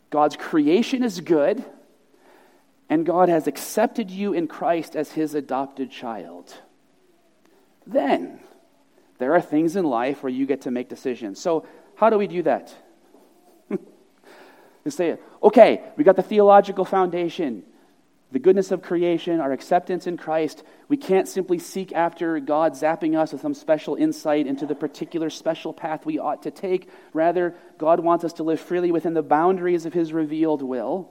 God's 0.10 0.38
creation 0.38 1.04
is 1.04 1.20
good, 1.20 1.66
and 2.90 3.06
God 3.06 3.28
has 3.28 3.48
accepted 3.48 4.10
you 4.10 4.32
in 4.32 4.48
Christ 4.48 4.96
as 4.96 5.12
his 5.12 5.36
adopted 5.36 5.92
child. 5.92 6.54
Then, 7.86 8.40
there 9.18 9.34
are 9.34 9.42
things 9.42 9.76
in 9.76 9.84
life 9.84 10.24
where 10.24 10.32
you 10.32 10.46
get 10.46 10.62
to 10.62 10.72
make 10.72 10.88
decisions. 10.88 11.42
So, 11.42 11.66
how 11.98 12.10
do 12.10 12.18
we 12.18 12.28
do 12.28 12.42
that? 12.44 12.74
you 13.70 13.80
say, 14.92 15.18
okay, 15.44 15.84
we 15.98 16.04
got 16.04 16.16
the 16.16 16.24
theological 16.24 16.86
foundation 16.86 17.64
the 18.32 18.40
goodness 18.40 18.72
of 18.72 18.82
creation, 18.82 19.40
our 19.40 19.54
acceptance 19.54 20.06
in 20.06 20.18
Christ, 20.18 20.64
we 20.90 20.98
can't 20.98 21.28
simply 21.28 21.60
seek 21.60 21.94
after 21.94 22.40
God 22.42 22.74
zapping 22.74 23.18
us 23.18 23.32
with 23.32 23.42
some 23.42 23.54
special 23.54 23.96
insight 23.96 24.48
into 24.48 24.66
the 24.66 24.76
particular 24.76 25.30
special 25.30 25.72
path 25.72 26.06
we 26.06 26.20
ought 26.20 26.44
to 26.44 26.52
take. 26.52 26.90
Rather, 27.14 27.56
God 27.78 28.02
wants 28.02 28.26
us 28.26 28.34
to 28.34 28.44
live 28.44 28.60
freely 28.60 28.92
within 28.92 29.14
the 29.14 29.22
boundaries 29.22 29.86
of 29.86 29.94
His 29.94 30.12
revealed 30.12 30.62
will. 30.62 31.10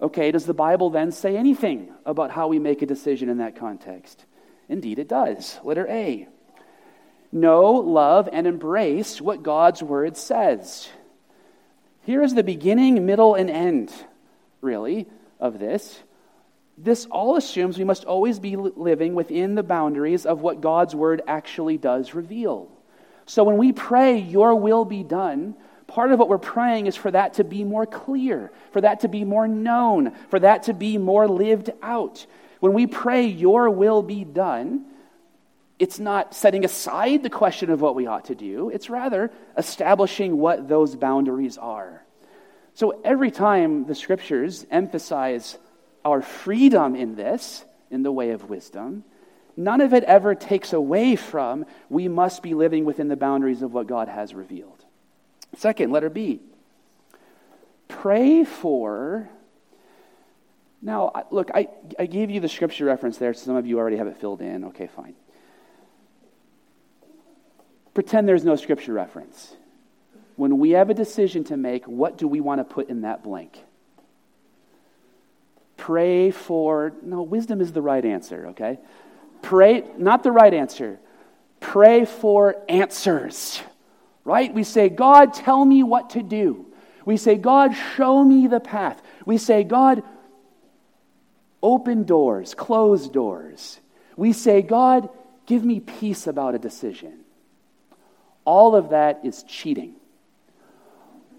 Okay, 0.00 0.30
does 0.30 0.44
the 0.44 0.52
Bible 0.52 0.90
then 0.90 1.10
say 1.10 1.38
anything 1.38 1.90
about 2.04 2.30
how 2.30 2.48
we 2.48 2.58
make 2.58 2.82
a 2.82 2.86
decision 2.86 3.30
in 3.30 3.38
that 3.38 3.56
context? 3.56 4.26
Indeed, 4.68 4.98
it 4.98 5.08
does. 5.08 5.58
Letter 5.64 5.86
A 5.88 6.28
Know, 7.34 7.72
love, 7.72 8.28
and 8.32 8.46
embrace 8.46 9.20
what 9.20 9.42
God's 9.42 9.82
Word 9.82 10.16
says. 10.16 10.88
Here 12.04 12.22
is 12.22 12.34
the 12.34 12.44
beginning, 12.44 13.04
middle, 13.04 13.34
and 13.34 13.50
end, 13.50 13.92
really 14.60 15.06
of 15.40 15.58
this. 15.58 15.98
This 16.78 17.06
all 17.06 17.36
assumes 17.36 17.78
we 17.78 17.84
must 17.84 18.04
always 18.04 18.38
be 18.38 18.56
living 18.56 19.14
within 19.14 19.54
the 19.54 19.62
boundaries 19.62 20.26
of 20.26 20.40
what 20.40 20.60
God's 20.60 20.94
word 20.94 21.22
actually 21.26 21.78
does 21.78 22.14
reveal. 22.14 22.70
So 23.26 23.44
when 23.44 23.56
we 23.56 23.72
pray, 23.72 24.18
Your 24.18 24.54
will 24.54 24.84
be 24.84 25.02
done, 25.02 25.56
part 25.86 26.12
of 26.12 26.18
what 26.18 26.28
we're 26.28 26.38
praying 26.38 26.86
is 26.86 26.96
for 26.96 27.10
that 27.10 27.34
to 27.34 27.44
be 27.44 27.64
more 27.64 27.86
clear, 27.86 28.52
for 28.72 28.80
that 28.80 29.00
to 29.00 29.08
be 29.08 29.24
more 29.24 29.46
known, 29.46 30.12
for 30.30 30.40
that 30.40 30.64
to 30.64 30.74
be 30.74 30.98
more 30.98 31.28
lived 31.28 31.70
out. 31.82 32.26
When 32.60 32.72
we 32.72 32.86
pray, 32.86 33.26
Your 33.26 33.70
will 33.70 34.02
be 34.02 34.24
done, 34.24 34.84
it's 35.78 35.98
not 35.98 36.34
setting 36.34 36.64
aside 36.64 37.22
the 37.22 37.30
question 37.30 37.70
of 37.70 37.80
what 37.80 37.94
we 37.94 38.06
ought 38.06 38.26
to 38.26 38.34
do, 38.34 38.70
it's 38.70 38.88
rather 38.88 39.30
establishing 39.56 40.38
what 40.38 40.68
those 40.68 40.94
boundaries 40.94 41.58
are. 41.58 42.04
So 42.74 43.00
every 43.04 43.30
time 43.30 43.86
the 43.86 43.94
scriptures 43.94 44.66
emphasize 44.70 45.58
our 46.04 46.22
freedom 46.22 46.94
in 46.94 47.16
this, 47.16 47.64
in 47.90 48.02
the 48.02 48.12
way 48.12 48.30
of 48.30 48.50
wisdom, 48.50 49.04
none 49.56 49.80
of 49.80 49.94
it 49.94 50.04
ever 50.04 50.34
takes 50.34 50.72
away 50.72 51.16
from 51.16 51.66
we 51.88 52.08
must 52.08 52.42
be 52.42 52.54
living 52.54 52.84
within 52.84 53.08
the 53.08 53.16
boundaries 53.16 53.62
of 53.62 53.72
what 53.72 53.86
God 53.86 54.08
has 54.08 54.34
revealed. 54.34 54.84
Second, 55.56 55.92
letter 55.92 56.10
B. 56.10 56.40
Pray 57.88 58.44
for. 58.44 59.28
Now, 60.82 61.26
look, 61.30 61.50
I, 61.54 61.68
I 61.98 62.06
gave 62.06 62.30
you 62.30 62.40
the 62.40 62.48
scripture 62.48 62.84
reference 62.84 63.18
there. 63.18 63.32
Some 63.34 63.56
of 63.56 63.66
you 63.66 63.78
already 63.78 63.96
have 63.96 64.06
it 64.06 64.18
filled 64.18 64.40
in. 64.40 64.64
Okay, 64.64 64.88
fine. 64.88 65.14
Pretend 67.94 68.28
there's 68.28 68.44
no 68.44 68.56
scripture 68.56 68.92
reference 68.92 69.54
when 70.36 70.58
we 70.58 70.70
have 70.70 70.90
a 70.90 70.94
decision 70.94 71.44
to 71.44 71.56
make, 71.56 71.84
what 71.84 72.18
do 72.18 72.26
we 72.26 72.40
want 72.40 72.58
to 72.58 72.64
put 72.64 72.88
in 72.88 73.02
that 73.02 73.22
blank? 73.22 73.58
Pray 75.76 76.30
for, 76.30 76.92
no, 77.02 77.22
wisdom 77.22 77.60
is 77.60 77.72
the 77.72 77.82
right 77.82 78.04
answer, 78.04 78.48
okay? 78.48 78.78
Pray, 79.42 79.84
not 79.98 80.22
the 80.22 80.32
right 80.32 80.52
answer. 80.52 80.98
Pray 81.60 82.04
for 82.04 82.56
answers, 82.68 83.60
right? 84.24 84.52
We 84.52 84.64
say, 84.64 84.88
God, 84.88 85.34
tell 85.34 85.64
me 85.64 85.82
what 85.82 86.10
to 86.10 86.22
do. 86.22 86.66
We 87.04 87.16
say, 87.16 87.36
God, 87.36 87.74
show 87.96 88.24
me 88.24 88.46
the 88.46 88.60
path. 88.60 89.00
We 89.26 89.38
say, 89.38 89.62
God, 89.62 90.02
open 91.62 92.04
doors, 92.04 92.54
close 92.54 93.08
doors. 93.08 93.78
We 94.16 94.32
say, 94.32 94.62
God, 94.62 95.08
give 95.46 95.64
me 95.64 95.80
peace 95.80 96.26
about 96.26 96.54
a 96.54 96.58
decision. 96.58 97.23
All 98.44 98.76
of 98.76 98.90
that 98.90 99.20
is 99.24 99.42
cheating 99.44 99.94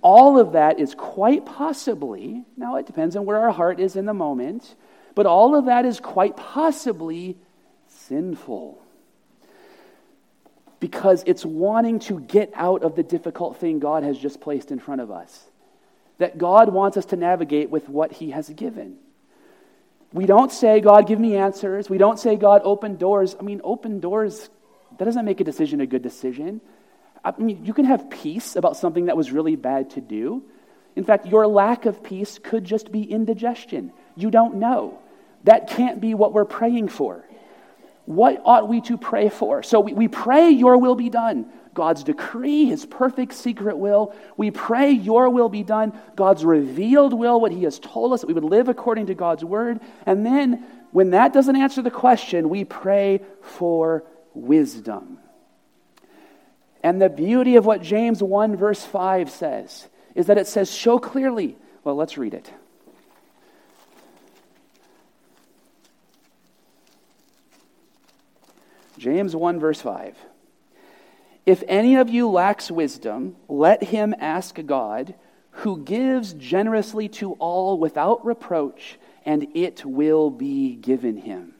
all 0.05 0.37
of 0.37 0.51
that 0.51 0.79
is 0.79 0.93
quite 0.93 1.47
possibly, 1.47 2.43
now 2.55 2.75
it 2.75 2.85
depends 2.85 3.15
on 3.15 3.25
where 3.25 3.39
our 3.39 3.49
heart 3.49 3.79
is 3.79 3.95
in 3.95 4.05
the 4.05 4.13
moment, 4.13 4.75
but 5.15 5.25
all 5.25 5.55
of 5.55 5.65
that 5.65 5.83
is 5.83 5.99
quite 5.99 6.37
possibly 6.37 7.35
sinful. 7.87 8.79
Because 10.79 11.23
it's 11.25 11.43
wanting 11.43 11.97
to 12.01 12.19
get 12.19 12.51
out 12.53 12.83
of 12.83 12.95
the 12.95 13.01
difficult 13.01 13.57
thing 13.57 13.79
God 13.79 14.03
has 14.03 14.15
just 14.15 14.39
placed 14.39 14.69
in 14.69 14.77
front 14.77 15.01
of 15.01 15.09
us. 15.09 15.45
That 16.19 16.37
God 16.37 16.71
wants 16.71 16.97
us 16.97 17.05
to 17.05 17.15
navigate 17.15 17.71
with 17.71 17.89
what 17.89 18.11
He 18.11 18.29
has 18.29 18.47
given. 18.49 18.97
We 20.13 20.27
don't 20.27 20.51
say, 20.51 20.81
God, 20.81 21.07
give 21.07 21.19
me 21.19 21.35
answers. 21.35 21.89
We 21.89 21.97
don't 21.97 22.19
say, 22.19 22.35
God, 22.35 22.61
open 22.63 22.97
doors. 22.97 23.35
I 23.39 23.41
mean, 23.41 23.59
open 23.63 24.01
doors, 24.01 24.51
that 24.99 25.05
doesn't 25.05 25.25
make 25.25 25.41
a 25.41 25.43
decision 25.43 25.81
a 25.81 25.87
good 25.87 26.03
decision. 26.03 26.61
I 27.25 27.33
mean, 27.39 27.65
you 27.65 27.73
can 27.73 27.85
have 27.85 28.09
peace 28.11 28.55
about 28.55 28.77
something 28.77 29.07
that 29.07 29.17
was 29.17 29.31
really 29.31 29.55
bad 29.55 29.89
to 29.91 30.01
do. 30.01 30.43
In 30.95 31.03
fact, 31.03 31.25
your 31.25 31.47
lack 31.47 31.87
of 31.87 32.03
peace 32.03 32.39
could 32.41 32.63
just 32.63 32.91
be 32.91 33.03
indigestion. 33.03 33.91
You 34.15 34.29
don't 34.29 34.55
know. 34.55 34.99
That 35.43 35.67
can't 35.67 35.99
be 35.99 36.13
what 36.13 36.33
we're 36.33 36.45
praying 36.45 36.89
for. 36.89 37.25
What 38.05 38.39
ought 38.45 38.69
we 38.69 38.81
to 38.81 38.97
pray 38.97 39.29
for? 39.29 39.63
So 39.63 39.79
we, 39.79 39.93
we 39.93 40.07
pray, 40.07 40.51
Your 40.51 40.77
will 40.77 40.93
be 40.93 41.09
done. 41.09 41.47
God's 41.73 42.03
decree, 42.03 42.65
His 42.65 42.85
perfect 42.85 43.33
secret 43.33 43.77
will. 43.77 44.15
We 44.37 44.51
pray, 44.51 44.91
Your 44.91 45.29
will 45.31 45.49
be 45.49 45.63
done. 45.63 45.99
God's 46.15 46.45
revealed 46.45 47.13
will, 47.13 47.41
what 47.41 47.51
He 47.51 47.63
has 47.63 47.79
told 47.79 48.13
us, 48.13 48.21
that 48.21 48.27
we 48.27 48.33
would 48.33 48.43
live 48.43 48.69
according 48.69 49.07
to 49.07 49.15
God's 49.15 49.43
word. 49.43 49.81
And 50.05 50.23
then, 50.23 50.63
when 50.91 51.09
that 51.09 51.33
doesn't 51.33 51.55
answer 51.55 51.81
the 51.81 51.91
question, 51.91 52.49
we 52.49 52.63
pray 52.63 53.21
for 53.41 54.03
wisdom. 54.35 55.17
And 56.85 57.01
the 57.01 57.09
beauty 57.09 57.55
of 57.55 57.65
what 57.65 57.81
James 57.81 58.21
1, 58.21 58.57
verse 58.57 58.85
5 58.85 59.31
says 59.31 59.87
is 60.13 60.27
that 60.27 60.37
it 60.37 60.45
says, 60.45 60.71
Show 60.71 60.99
clearly. 60.99 61.57
Well, 61.83 61.95
let's 61.95 62.15
read 62.15 62.35
it. 62.35 62.53
James 68.99 69.35
1, 69.35 69.59
verse 69.59 69.81
5. 69.81 70.15
If 71.47 71.63
any 71.67 71.95
of 71.95 72.11
you 72.11 72.29
lacks 72.29 72.69
wisdom, 72.69 73.35
let 73.49 73.85
him 73.85 74.13
ask 74.19 74.63
God, 74.67 75.15
who 75.49 75.81
gives 75.81 76.33
generously 76.33 77.09
to 77.09 77.33
all 77.39 77.79
without 77.79 78.23
reproach, 78.23 78.99
and 79.25 79.47
it 79.55 79.83
will 79.83 80.29
be 80.29 80.75
given 80.75 81.17
him. 81.17 81.55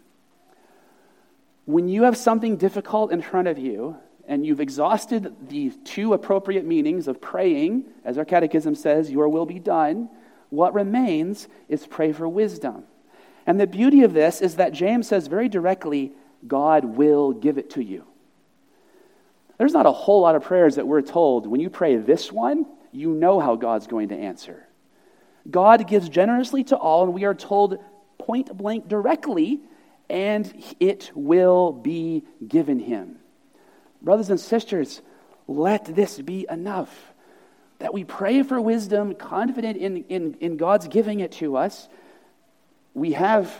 When 1.65 1.89
you 1.89 2.03
have 2.03 2.15
something 2.15 2.57
difficult 2.57 3.11
in 3.11 3.23
front 3.23 3.47
of 3.47 3.57
you, 3.57 3.97
and 4.27 4.45
you've 4.45 4.59
exhausted 4.59 5.35
the 5.49 5.71
two 5.83 6.13
appropriate 6.13 6.65
meanings 6.65 7.07
of 7.07 7.21
praying, 7.21 7.85
as 8.03 8.17
our 8.17 8.25
catechism 8.25 8.75
says, 8.75 9.11
your 9.11 9.29
will 9.29 9.45
be 9.45 9.59
done, 9.59 10.09
what 10.49 10.73
remains 10.73 11.47
is 11.69 11.85
pray 11.85 12.11
for 12.11 12.27
wisdom. 12.27 12.83
And 13.45 13.59
the 13.59 13.67
beauty 13.67 14.03
of 14.03 14.13
this 14.13 14.41
is 14.41 14.55
that 14.55 14.73
James 14.73 15.07
says 15.07 15.27
very 15.27 15.49
directly, 15.49 16.13
God 16.47 16.85
will 16.85 17.31
give 17.31 17.57
it 17.57 17.71
to 17.71 17.83
you. 17.83 18.05
There's 19.57 19.73
not 19.73 19.85
a 19.85 19.91
whole 19.91 20.21
lot 20.21 20.35
of 20.35 20.43
prayers 20.43 20.75
that 20.75 20.87
we're 20.87 21.01
told 21.01 21.47
when 21.47 21.61
you 21.61 21.69
pray 21.69 21.95
this 21.97 22.31
one, 22.31 22.65
you 22.91 23.11
know 23.11 23.39
how 23.39 23.55
God's 23.55 23.87
going 23.87 24.09
to 24.09 24.15
answer. 24.15 24.67
God 25.49 25.87
gives 25.87 26.09
generously 26.09 26.63
to 26.65 26.77
all, 26.77 27.03
and 27.03 27.13
we 27.13 27.25
are 27.25 27.35
told 27.35 27.77
point 28.17 28.55
blank 28.55 28.87
directly, 28.87 29.61
and 30.09 30.51
it 30.79 31.11
will 31.13 31.71
be 31.71 32.23
given 32.47 32.79
him. 32.79 33.17
Brothers 34.05 34.29
and 34.29 34.39
sisters, 34.39 35.01
let 35.47 35.83
this 35.83 36.21
be 36.21 36.45
enough. 36.49 37.13
That 37.79 37.93
we 37.93 38.03
pray 38.03 38.43
for 38.43 38.61
wisdom, 38.61 39.15
confident 39.15 39.77
in, 39.77 40.05
in, 40.05 40.37
in 40.39 40.57
God's 40.57 40.87
giving 40.87 41.19
it 41.19 41.33
to 41.33 41.57
us. 41.57 41.89
We 42.93 43.13
have 43.13 43.51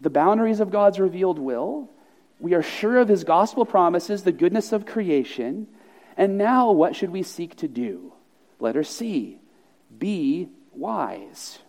the 0.00 0.10
boundaries 0.10 0.58
of 0.58 0.70
God's 0.72 0.98
revealed 0.98 1.38
will. 1.38 1.88
We 2.40 2.54
are 2.54 2.62
sure 2.62 2.98
of 2.98 3.08
his 3.08 3.22
gospel 3.22 3.64
promises, 3.64 4.24
the 4.24 4.32
goodness 4.32 4.72
of 4.72 4.86
creation. 4.86 5.68
And 6.16 6.36
now, 6.36 6.72
what 6.72 6.96
should 6.96 7.10
we 7.10 7.22
seek 7.22 7.54
to 7.56 7.68
do? 7.68 8.12
Letter 8.58 8.82
C 8.82 9.38
be 9.96 10.48
wise. 10.72 11.60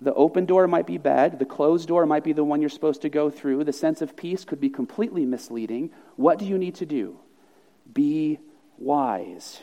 The 0.00 0.14
open 0.14 0.46
door 0.46 0.68
might 0.68 0.86
be 0.86 0.98
bad. 0.98 1.38
The 1.38 1.44
closed 1.44 1.88
door 1.88 2.06
might 2.06 2.22
be 2.22 2.32
the 2.32 2.44
one 2.44 2.60
you're 2.60 2.70
supposed 2.70 3.02
to 3.02 3.08
go 3.08 3.30
through. 3.30 3.64
The 3.64 3.72
sense 3.72 4.00
of 4.00 4.16
peace 4.16 4.44
could 4.44 4.60
be 4.60 4.70
completely 4.70 5.24
misleading. 5.24 5.90
What 6.16 6.38
do 6.38 6.44
you 6.44 6.56
need 6.56 6.76
to 6.76 6.86
do? 6.86 7.18
Be 7.92 8.38
wise. 8.78 9.60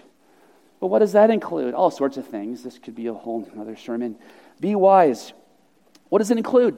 Well, 0.80 0.90
what 0.90 1.00
does 1.00 1.14
that 1.14 1.30
include? 1.30 1.74
All 1.74 1.90
sorts 1.90 2.18
of 2.18 2.28
things. 2.28 2.64
This 2.64 2.78
could 2.78 2.96
be 2.96 3.08
a 3.08 3.14
whole 3.14 3.50
other 3.58 3.78
sermon. 3.78 4.18
Be 4.60 4.76
wise. 4.76 5.32
What 6.10 6.20
does 6.20 6.32
it 6.32 6.38
include? 6.38 6.78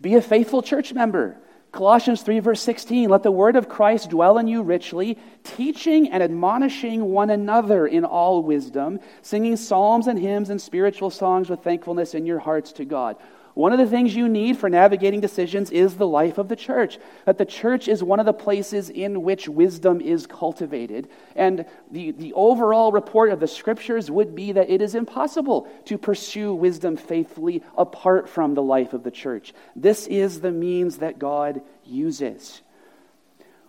Be 0.00 0.14
a 0.14 0.22
faithful 0.22 0.60
church 0.62 0.92
member. 0.92 1.38
Colossians 1.72 2.22
3, 2.22 2.40
verse 2.40 2.62
16 2.62 3.08
Let 3.08 3.22
the 3.22 3.30
word 3.30 3.56
of 3.56 3.68
Christ 3.68 4.10
dwell 4.10 4.38
in 4.38 4.48
you 4.48 4.62
richly, 4.62 5.18
teaching 5.44 6.10
and 6.10 6.22
admonishing 6.22 7.04
one 7.04 7.30
another 7.30 7.86
in 7.86 8.04
all 8.04 8.42
wisdom, 8.42 9.00
singing 9.22 9.56
psalms 9.56 10.06
and 10.06 10.18
hymns 10.18 10.50
and 10.50 10.60
spiritual 10.60 11.10
songs 11.10 11.50
with 11.50 11.62
thankfulness 11.62 12.14
in 12.14 12.26
your 12.26 12.38
hearts 12.38 12.72
to 12.72 12.84
God. 12.84 13.16
One 13.58 13.72
of 13.72 13.80
the 13.80 13.88
things 13.88 14.14
you 14.14 14.28
need 14.28 14.56
for 14.56 14.70
navigating 14.70 15.20
decisions 15.20 15.72
is 15.72 15.96
the 15.96 16.06
life 16.06 16.38
of 16.38 16.46
the 16.46 16.54
church. 16.54 16.96
That 17.24 17.38
the 17.38 17.44
church 17.44 17.88
is 17.88 18.04
one 18.04 18.20
of 18.20 18.26
the 18.26 18.32
places 18.32 18.88
in 18.88 19.22
which 19.22 19.48
wisdom 19.48 20.00
is 20.00 20.28
cultivated. 20.28 21.08
And 21.34 21.66
the, 21.90 22.12
the 22.12 22.32
overall 22.34 22.92
report 22.92 23.30
of 23.30 23.40
the 23.40 23.48
scriptures 23.48 24.12
would 24.12 24.36
be 24.36 24.52
that 24.52 24.70
it 24.70 24.80
is 24.80 24.94
impossible 24.94 25.68
to 25.86 25.98
pursue 25.98 26.54
wisdom 26.54 26.96
faithfully 26.96 27.64
apart 27.76 28.28
from 28.28 28.54
the 28.54 28.62
life 28.62 28.92
of 28.92 29.02
the 29.02 29.10
church. 29.10 29.52
This 29.74 30.06
is 30.06 30.40
the 30.40 30.52
means 30.52 30.98
that 30.98 31.18
God 31.18 31.60
uses. 31.84 32.62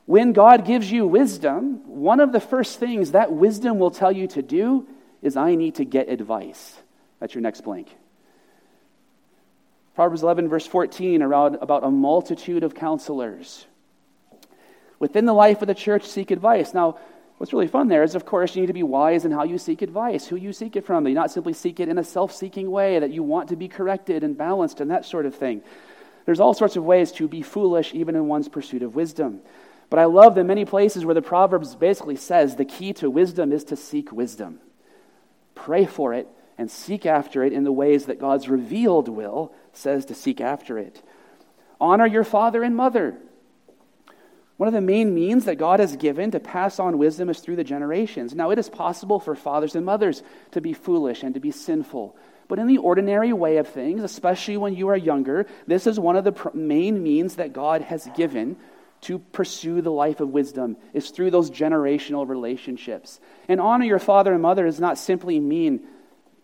When 0.06 0.34
God 0.34 0.66
gives 0.66 0.92
you 0.92 1.08
wisdom, 1.08 1.82
one 1.88 2.20
of 2.20 2.32
the 2.32 2.40
first 2.40 2.80
things 2.80 3.14
that 3.14 3.32
wisdom 3.32 3.80
will 3.80 3.90
tell 3.90 4.12
you 4.12 4.28
to 4.28 4.44
do 4.44 4.88
is, 5.24 5.36
I 5.36 5.56
need 5.56 5.74
to 5.76 5.84
get 5.84 6.10
advice. 6.10 6.78
That's 7.20 7.34
your 7.34 7.42
next 7.42 7.62
blank. 7.62 7.88
Proverbs 10.00 10.24
11, 10.24 10.48
verse 10.48 10.66
14, 10.66 11.22
around, 11.22 11.58
about 11.60 11.84
a 11.84 11.92
multitude 11.92 12.64
of 12.64 12.74
counselors. 12.74 13.68
Within 14.98 15.26
the 15.26 15.34
life 15.34 15.62
of 15.62 15.68
the 15.68 15.76
church, 15.76 16.06
seek 16.06 16.32
advice. 16.32 16.74
Now, 16.74 16.98
what's 17.38 17.52
really 17.52 17.68
fun 17.68 17.90
there 17.90 18.04
is, 18.04 18.16
of 18.16 18.26
course, 18.26 18.56
you 18.56 18.62
need 18.62 18.68
to 18.68 18.74
be 18.74 18.82
wise 18.82 19.26
in 19.26 19.32
how 19.32 19.44
you 19.44 19.58
seek 19.58 19.82
advice, 19.82 20.26
who 20.26 20.38
you 20.38 20.54
seek 20.54 20.78
it 20.78 20.86
from. 20.86 21.06
You 21.06 21.16
not 21.16 21.32
simply 21.32 21.52
seek 21.52 21.82
it 21.82 21.90
in 21.90 21.98
a 21.98 22.06
self 22.06 22.34
seeking 22.34 22.72
way, 22.72 22.98
that 22.98 23.12
you 23.12 23.24
want 23.24 23.50
to 23.50 23.58
be 23.58 23.68
corrected 23.68 24.24
and 24.24 24.38
balanced 24.38 24.80
and 24.80 24.90
that 24.90 25.04
sort 25.04 25.26
of 25.26 25.36
thing. 25.36 25.64
There's 26.26 26.40
all 26.40 26.54
sorts 26.54 26.78
of 26.78 26.86
ways 26.86 27.12
to 27.12 27.28
be 27.28 27.42
foolish, 27.42 27.94
even 27.94 28.16
in 28.16 28.30
one's 28.30 28.48
pursuit 28.48 28.84
of 28.84 28.96
wisdom. 28.96 29.42
But 29.90 30.00
I 30.00 30.06
love 30.06 30.34
the 30.34 30.46
many 30.46 30.64
places 30.64 31.04
where 31.04 31.14
the 31.14 31.22
Proverbs 31.22 31.76
basically 31.76 32.16
says 32.16 32.56
the 32.56 32.64
key 32.64 32.94
to 32.94 33.10
wisdom 33.10 33.52
is 33.52 33.66
to 33.66 33.76
seek 33.76 34.14
wisdom. 34.14 34.62
Pray 35.56 35.86
for 35.86 36.14
it 36.14 36.30
and 36.58 36.72
seek 36.72 37.06
after 37.06 37.44
it 37.44 37.52
in 37.52 37.66
the 37.66 37.74
ways 37.74 38.06
that 38.06 38.22
God's 38.22 38.48
revealed 38.48 39.10
will 39.10 39.54
says 39.74 40.06
to 40.06 40.16
seek 40.16 40.42
after 40.42 40.78
it. 40.78 41.02
Honor 41.80 42.06
your 42.06 42.24
father 42.24 42.64
and 42.64 42.76
mother. 42.76 43.18
One 44.58 44.68
of 44.68 44.74
the 44.74 44.82
main 44.82 45.16
means 45.16 45.46
that 45.46 45.58
God 45.58 45.80
has 45.80 45.96
given 45.96 46.32
to 46.32 46.40
pass 46.42 46.80
on 46.80 46.98
wisdom 46.98 47.30
is 47.30 47.40
through 47.40 47.56
the 47.56 47.64
generations. 47.64 48.36
Now, 48.36 48.50
it 48.50 48.60
is 48.60 48.68
possible 48.68 49.20
for 49.20 49.34
fathers 49.34 49.74
and 49.74 49.86
mothers 49.86 50.22
to 50.52 50.60
be 50.60 50.74
foolish 50.74 51.24
and 51.24 51.34
to 51.36 51.40
be 51.40 51.52
sinful. 51.52 52.18
But 52.50 52.60
in 52.60 52.68
the 52.68 52.80
ordinary 52.80 53.32
way 53.32 53.56
of 53.58 53.70
things, 53.70 54.04
especially 54.04 54.58
when 54.58 54.76
you 54.76 54.90
are 54.90 54.98
younger, 54.98 55.46
this 55.66 55.88
is 55.88 55.98
one 55.98 56.18
of 56.18 56.26
the 56.26 56.34
pr- 56.34 56.50
main 56.54 57.02
means 57.02 57.36
that 57.36 57.54
God 57.54 57.84
has 57.84 58.10
given 58.18 58.58
to 59.02 59.20
pursue 59.20 59.82
the 59.82 59.92
life 59.92 60.20
of 60.20 60.30
wisdom 60.30 60.76
is 60.94 61.10
through 61.12 61.32
those 61.32 61.50
generational 61.50 62.28
relationships. 62.28 63.22
And 63.48 63.62
honor 63.62 63.86
your 63.86 64.00
father 64.00 64.34
and 64.34 64.42
mother 64.42 64.66
does 64.66 64.80
not 64.80 64.98
simply 64.98 65.40
mean 65.40 65.88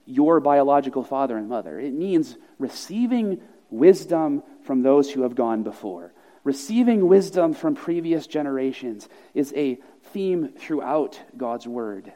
your 0.06 0.40
biological 0.40 1.04
father 1.04 1.38
and 1.38 1.50
mother. 1.50 1.80
It 1.80 1.94
means 1.94 2.38
receiving 2.60 3.42
wisdom 3.70 4.44
from 4.64 4.82
those 4.82 5.12
who 5.12 5.24
have 5.24 5.36
gone 5.36 5.64
before. 5.64 6.14
Receiving 6.44 7.08
wisdom 7.08 7.54
from 7.54 7.76
previous 7.76 8.28
generations 8.28 9.10
is 9.34 9.52
a 9.56 9.80
theme 10.14 10.50
throughout 10.58 11.20
God's 11.36 11.68
word. 11.68 12.14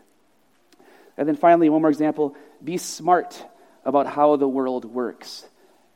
And 1.17 1.28
then 1.28 1.36
finally, 1.36 1.69
one 1.69 1.82
more 1.82 1.89
example 1.89 2.36
be 2.63 2.78
smart 2.78 3.43
about 3.84 4.08
how 4.08 4.36
the 4.36 4.47
world 4.47 4.86
works. 4.86 5.45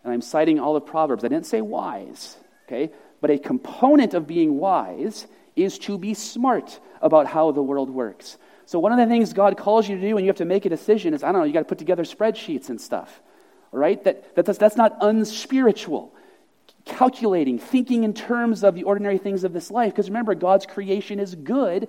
And 0.03 0.11
I'm 0.11 0.21
citing 0.21 0.59
all 0.59 0.73
the 0.73 0.81
Proverbs. 0.81 1.23
I 1.23 1.27
didn't 1.27 1.45
say 1.45 1.61
wise, 1.61 2.35
okay? 2.65 2.91
But 3.21 3.29
a 3.29 3.37
component 3.37 4.13
of 4.13 4.27
being 4.27 4.57
wise 4.57 5.27
is 5.55 5.77
to 5.79 5.97
be 5.97 6.13
smart 6.13 6.79
about 7.01 7.27
how 7.27 7.51
the 7.51 7.63
world 7.63 7.89
works. 7.89 8.37
So, 8.65 8.79
one 8.79 8.91
of 8.91 8.97
the 8.97 9.05
things 9.05 9.33
God 9.33 9.57
calls 9.57 9.87
you 9.89 9.95
to 9.95 10.01
do 10.01 10.15
when 10.15 10.23
you 10.23 10.29
have 10.29 10.37
to 10.37 10.45
make 10.45 10.65
a 10.65 10.69
decision 10.69 11.13
is 11.13 11.23
I 11.23 11.31
don't 11.31 11.41
know, 11.41 11.45
you 11.45 11.53
got 11.53 11.59
to 11.59 11.65
put 11.65 11.79
together 11.79 12.03
spreadsheets 12.03 12.69
and 12.69 12.79
stuff. 12.79 13.21
right? 13.71 14.01
That, 14.03 14.35
that, 14.35 14.45
that's, 14.45 14.57
that's 14.57 14.77
not 14.77 14.97
unspiritual. 15.01 16.13
Calculating, 16.85 17.59
thinking 17.59 18.03
in 18.03 18.13
terms 18.13 18.63
of 18.63 18.75
the 18.75 18.83
ordinary 18.83 19.17
things 19.17 19.43
of 19.43 19.53
this 19.53 19.71
life. 19.71 19.93
Because 19.93 20.09
remember, 20.09 20.35
God's 20.35 20.65
creation 20.65 21.19
is 21.19 21.35
good. 21.35 21.87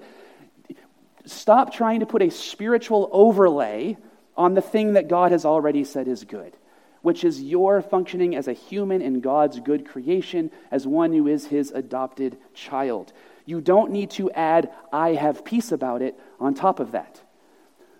Stop 1.26 1.72
trying 1.72 2.00
to 2.00 2.06
put 2.06 2.22
a 2.22 2.30
spiritual 2.30 3.08
overlay 3.12 3.96
on 4.36 4.54
the 4.54 4.60
thing 4.60 4.94
that 4.94 5.08
God 5.08 5.32
has 5.32 5.44
already 5.44 5.84
said 5.84 6.08
is 6.08 6.24
good, 6.24 6.54
which 7.02 7.24
is 7.24 7.40
your 7.40 7.82
functioning 7.82 8.34
as 8.34 8.48
a 8.48 8.52
human 8.52 9.00
in 9.00 9.20
God's 9.20 9.60
good 9.60 9.86
creation, 9.86 10.50
as 10.70 10.86
one 10.86 11.12
who 11.12 11.26
is 11.26 11.46
his 11.46 11.70
adopted 11.70 12.36
child. 12.52 13.12
You 13.46 13.60
don't 13.60 13.90
need 13.90 14.10
to 14.12 14.30
add, 14.30 14.70
I 14.92 15.10
have 15.10 15.44
peace 15.44 15.72
about 15.72 16.02
it, 16.02 16.18
on 16.40 16.54
top 16.54 16.80
of 16.80 16.92
that. 16.92 17.20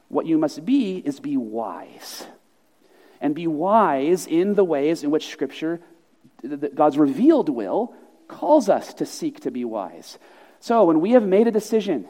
What 0.09 0.27
you 0.27 0.39
must 0.39 0.65
be 0.65 0.99
is 0.99 1.21
be 1.21 1.37
wise. 1.37 2.27
And 3.21 3.35
be 3.35 3.47
wise 3.47 4.27
in 4.27 4.55
the 4.55 4.65
ways 4.65 5.03
in 5.03 5.11
which 5.11 5.29
Scripture, 5.29 5.81
God's 6.75 6.99
revealed 6.99 7.49
will, 7.49 7.95
calls 8.29 8.69
us 8.69 8.95
to 8.95 9.07
seek 9.07 9.41
to 9.41 9.51
be 9.51 9.65
wise. 9.65 10.19
So 10.61 10.85
when 10.85 11.01
we 11.01 11.13
have 11.13 11.27
made 11.27 11.47
a 11.47 11.51
decision, 11.51 12.07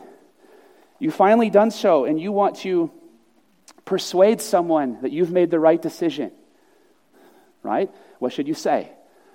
you've 0.99 1.15
finally 1.15 1.51
done 1.51 1.71
so, 1.71 2.05
and 2.05 2.21
you 2.21 2.31
want 2.31 2.57
to 2.59 2.91
persuade 3.85 4.41
someone 4.41 4.99
that 5.03 5.13
you've 5.13 5.33
made 5.33 5.51
the 5.51 5.59
right 5.59 5.81
decision, 5.81 6.31
right? 7.63 7.91
What 8.19 8.33
should 8.33 8.49
you 8.49 8.55
say? 8.55 8.91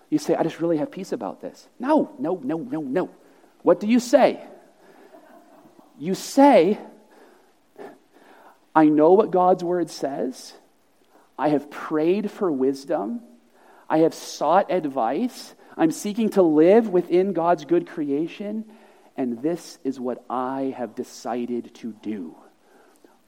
You 0.10 0.20
say, 0.20 0.36
I 0.36 0.44
just 0.44 0.60
really 0.60 0.78
have 0.78 0.90
peace 0.90 1.12
about 1.12 1.42
this. 1.42 1.68
No, 1.80 2.12
no, 2.18 2.40
no, 2.44 2.58
no, 2.58 2.82
no. 2.82 3.10
What 3.62 3.80
do 3.80 3.88
you 3.88 4.00
say? 4.00 4.43
You 5.98 6.15
say, 6.15 6.80
I 8.74 8.86
know 8.86 9.13
what 9.13 9.32
God's 9.32 9.63
word 9.63 9.89
says. 9.89 10.54
I 11.38 11.50
have 11.50 11.69
prayed 11.69 12.32
for 12.32 12.52
wisdom. 12.52 13.22
I 13.89 14.00
have 14.00 14.13
sought 14.13 14.72
advice. 14.72 15.56
I'm 15.76 15.91
seeking 15.91 16.30
to 16.32 16.41
live 16.41 16.89
within 16.89 17.34
God's 17.34 17.65
good 17.65 17.88
creation. 17.88 18.65
And 19.17 19.41
this 19.41 19.80
is 19.84 20.00
what 20.00 20.24
I 20.30 20.74
have 20.78 20.95
decided 20.95 21.76
to 21.76 21.93
do. 22.02 22.36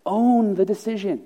Own 0.06 0.56
the 0.56 0.66
decision. 0.66 1.26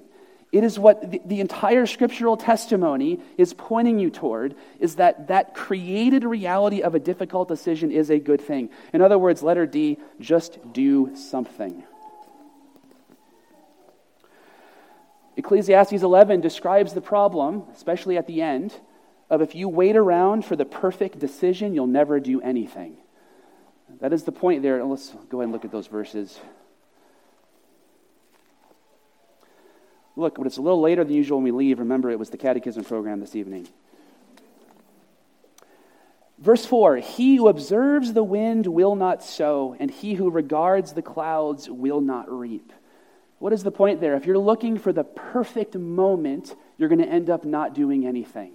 It 0.56 0.64
is 0.64 0.80
what 0.80 1.12
the, 1.12 1.22
the, 1.26 1.42
entire 1.42 1.86
scriptural 1.86 2.38
testimony 2.38 3.20
is 3.38 3.54
pointing 3.54 4.00
you 4.00 4.10
toward 4.10 4.56
is 4.80 4.96
that 4.96 5.28
that 5.28 5.54
created 5.54 6.24
reality 6.24 6.82
of 6.82 6.96
a 6.96 7.00
difficult 7.00 7.50
decision 7.50 7.92
is 7.92 8.10
a 8.10 8.20
good 8.20 8.40
thing. 8.40 8.70
In 8.94 9.02
other 9.02 9.18
words, 9.18 9.44
letter 9.44 9.66
D, 9.66 9.98
just 10.22 10.58
do 10.72 11.14
something. 11.14 11.84
Ecclesiastes 15.36 16.02
11 16.02 16.40
describes 16.40 16.94
the 16.94 17.02
problem, 17.02 17.64
especially 17.74 18.16
at 18.16 18.26
the 18.26 18.42
end, 18.42 18.74
of 19.30 19.42
if 19.42 19.56
you 19.56 19.68
wait 19.68 19.98
around 19.98 20.46
for 20.46 20.56
the 20.56 20.64
perfect 20.64 21.20
decision, 21.20 21.74
you'll 21.74 21.86
never 21.86 22.22
do 22.22 22.40
anything. 22.40 22.96
That 24.00 24.14
is 24.14 24.24
the 24.24 24.32
point 24.32 24.64
there. 24.64 24.82
Let's 24.86 25.10
go 25.28 25.40
ahead 25.40 25.48
and 25.48 25.52
look 25.52 25.66
at 25.66 25.72
those 25.72 25.88
verses. 25.88 26.40
Look, 30.16 30.36
but 30.38 30.48
it's 30.48 30.58
a 30.58 30.62
little 30.62 30.82
later 30.82 31.04
than 31.04 31.14
usual 31.14 31.38
when 31.38 31.44
we 31.44 31.52
leave. 31.52 31.80
Remember, 31.80 32.10
it 32.10 32.20
was 32.20 32.30
the 32.30 32.38
catechism 32.38 32.84
program 32.84 33.20
this 33.20 33.36
evening. 33.36 33.68
Verse 36.38 36.66
4 36.66 36.98
He 36.98 37.36
who 37.36 37.48
observes 37.48 38.14
the 38.14 38.24
wind 38.24 38.68
will 38.68 38.96
not 38.96 39.24
sow, 39.24 39.76
and 39.80 39.92
he 39.92 40.14
who 40.14 40.30
regards 40.30 40.94
the 40.94 41.02
clouds 41.02 41.70
will 41.70 42.02
not 42.02 42.32
reap. 42.32 42.72
What 43.40 43.54
is 43.54 43.64
the 43.64 43.72
point 43.72 44.00
there? 44.00 44.16
If 44.16 44.26
you're 44.26 44.38
looking 44.38 44.78
for 44.78 44.94
the 44.94 45.04
perfect 45.04 45.76
moment, 45.76 46.56
you're 46.78 46.90
going 46.90 47.02
to 47.02 47.08
end 47.08 47.30
up 47.30 47.44
not 47.44 47.74
doing 47.74 48.06
anything. 48.06 48.54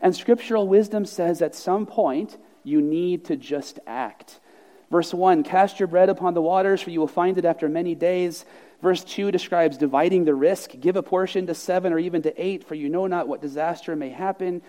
And 0.00 0.14
scriptural 0.14 0.66
wisdom 0.66 1.04
says 1.04 1.42
at 1.42 1.54
some 1.54 1.86
point, 1.86 2.36
you 2.64 2.80
need 2.80 3.26
to 3.26 3.36
just 3.36 3.78
act. 3.86 4.38
Verse 4.90 5.12
1 5.12 5.42
Cast 5.42 5.80
your 5.80 5.86
bread 5.86 6.08
upon 6.08 6.34
the 6.34 6.42
waters, 6.42 6.80
for 6.80 6.90
you 6.90 7.00
will 7.00 7.08
find 7.08 7.38
it 7.38 7.44
after 7.44 7.68
many 7.68 7.94
days. 7.94 8.44
Verse 8.82 9.04
2 9.04 9.30
describes 9.30 9.78
dividing 9.78 10.24
the 10.24 10.34
risk. 10.34 10.72
Give 10.78 10.96
a 10.96 11.02
portion 11.02 11.46
to 11.46 11.54
seven 11.54 11.92
or 11.92 11.98
even 11.98 12.22
to 12.22 12.42
eight, 12.42 12.64
for 12.64 12.74
you 12.74 12.88
know 12.88 13.06
not 13.06 13.28
what 13.28 13.40
disaster 13.40 13.94
may 13.94 14.10
happen. 14.10 14.60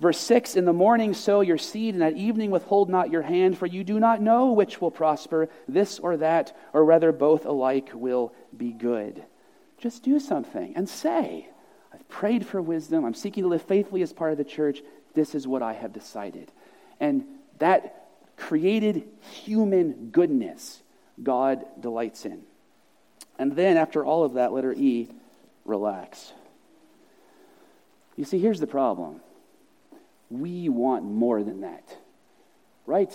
Verse 0.00 0.20
6 0.20 0.54
In 0.54 0.66
the 0.66 0.74
morning 0.74 1.14
sow 1.14 1.40
your 1.40 1.56
seed, 1.56 1.94
and 1.94 2.04
at 2.04 2.12
evening 2.12 2.50
withhold 2.50 2.90
not 2.90 3.10
your 3.10 3.22
hand, 3.22 3.56
for 3.56 3.64
you 3.64 3.82
do 3.84 3.98
not 3.98 4.20
know 4.20 4.52
which 4.52 4.82
will 4.82 4.90
prosper, 4.90 5.48
this 5.66 5.98
or 5.98 6.18
that, 6.18 6.54
or 6.74 6.84
whether 6.84 7.10
both 7.10 7.46
alike 7.46 7.90
will 7.94 8.34
be 8.54 8.72
good. 8.72 9.24
Just 9.78 10.02
do 10.02 10.20
something 10.20 10.74
and 10.76 10.86
say, 10.86 11.48
I've 11.94 12.08
prayed 12.08 12.46
for 12.46 12.60
wisdom. 12.60 13.06
I'm 13.06 13.14
seeking 13.14 13.44
to 13.44 13.48
live 13.48 13.62
faithfully 13.62 14.02
as 14.02 14.12
part 14.12 14.32
of 14.32 14.38
the 14.38 14.44
church. 14.44 14.82
This 15.14 15.34
is 15.34 15.48
what 15.48 15.62
I 15.62 15.72
have 15.72 15.94
decided. 15.94 16.52
And 17.00 17.24
that 17.58 18.08
created 18.36 19.08
human 19.30 20.10
goodness 20.10 20.82
God 21.22 21.64
delights 21.80 22.26
in. 22.26 22.42
And 23.38 23.54
then, 23.54 23.76
after 23.76 24.04
all 24.04 24.24
of 24.24 24.34
that, 24.34 24.52
letter 24.52 24.72
E, 24.72 25.08
relax. 25.64 26.32
You 28.16 28.24
see, 28.24 28.38
here's 28.38 28.60
the 28.60 28.66
problem 28.66 29.20
we 30.30 30.68
want 30.68 31.04
more 31.04 31.42
than 31.42 31.60
that, 31.60 31.84
right? 32.86 33.12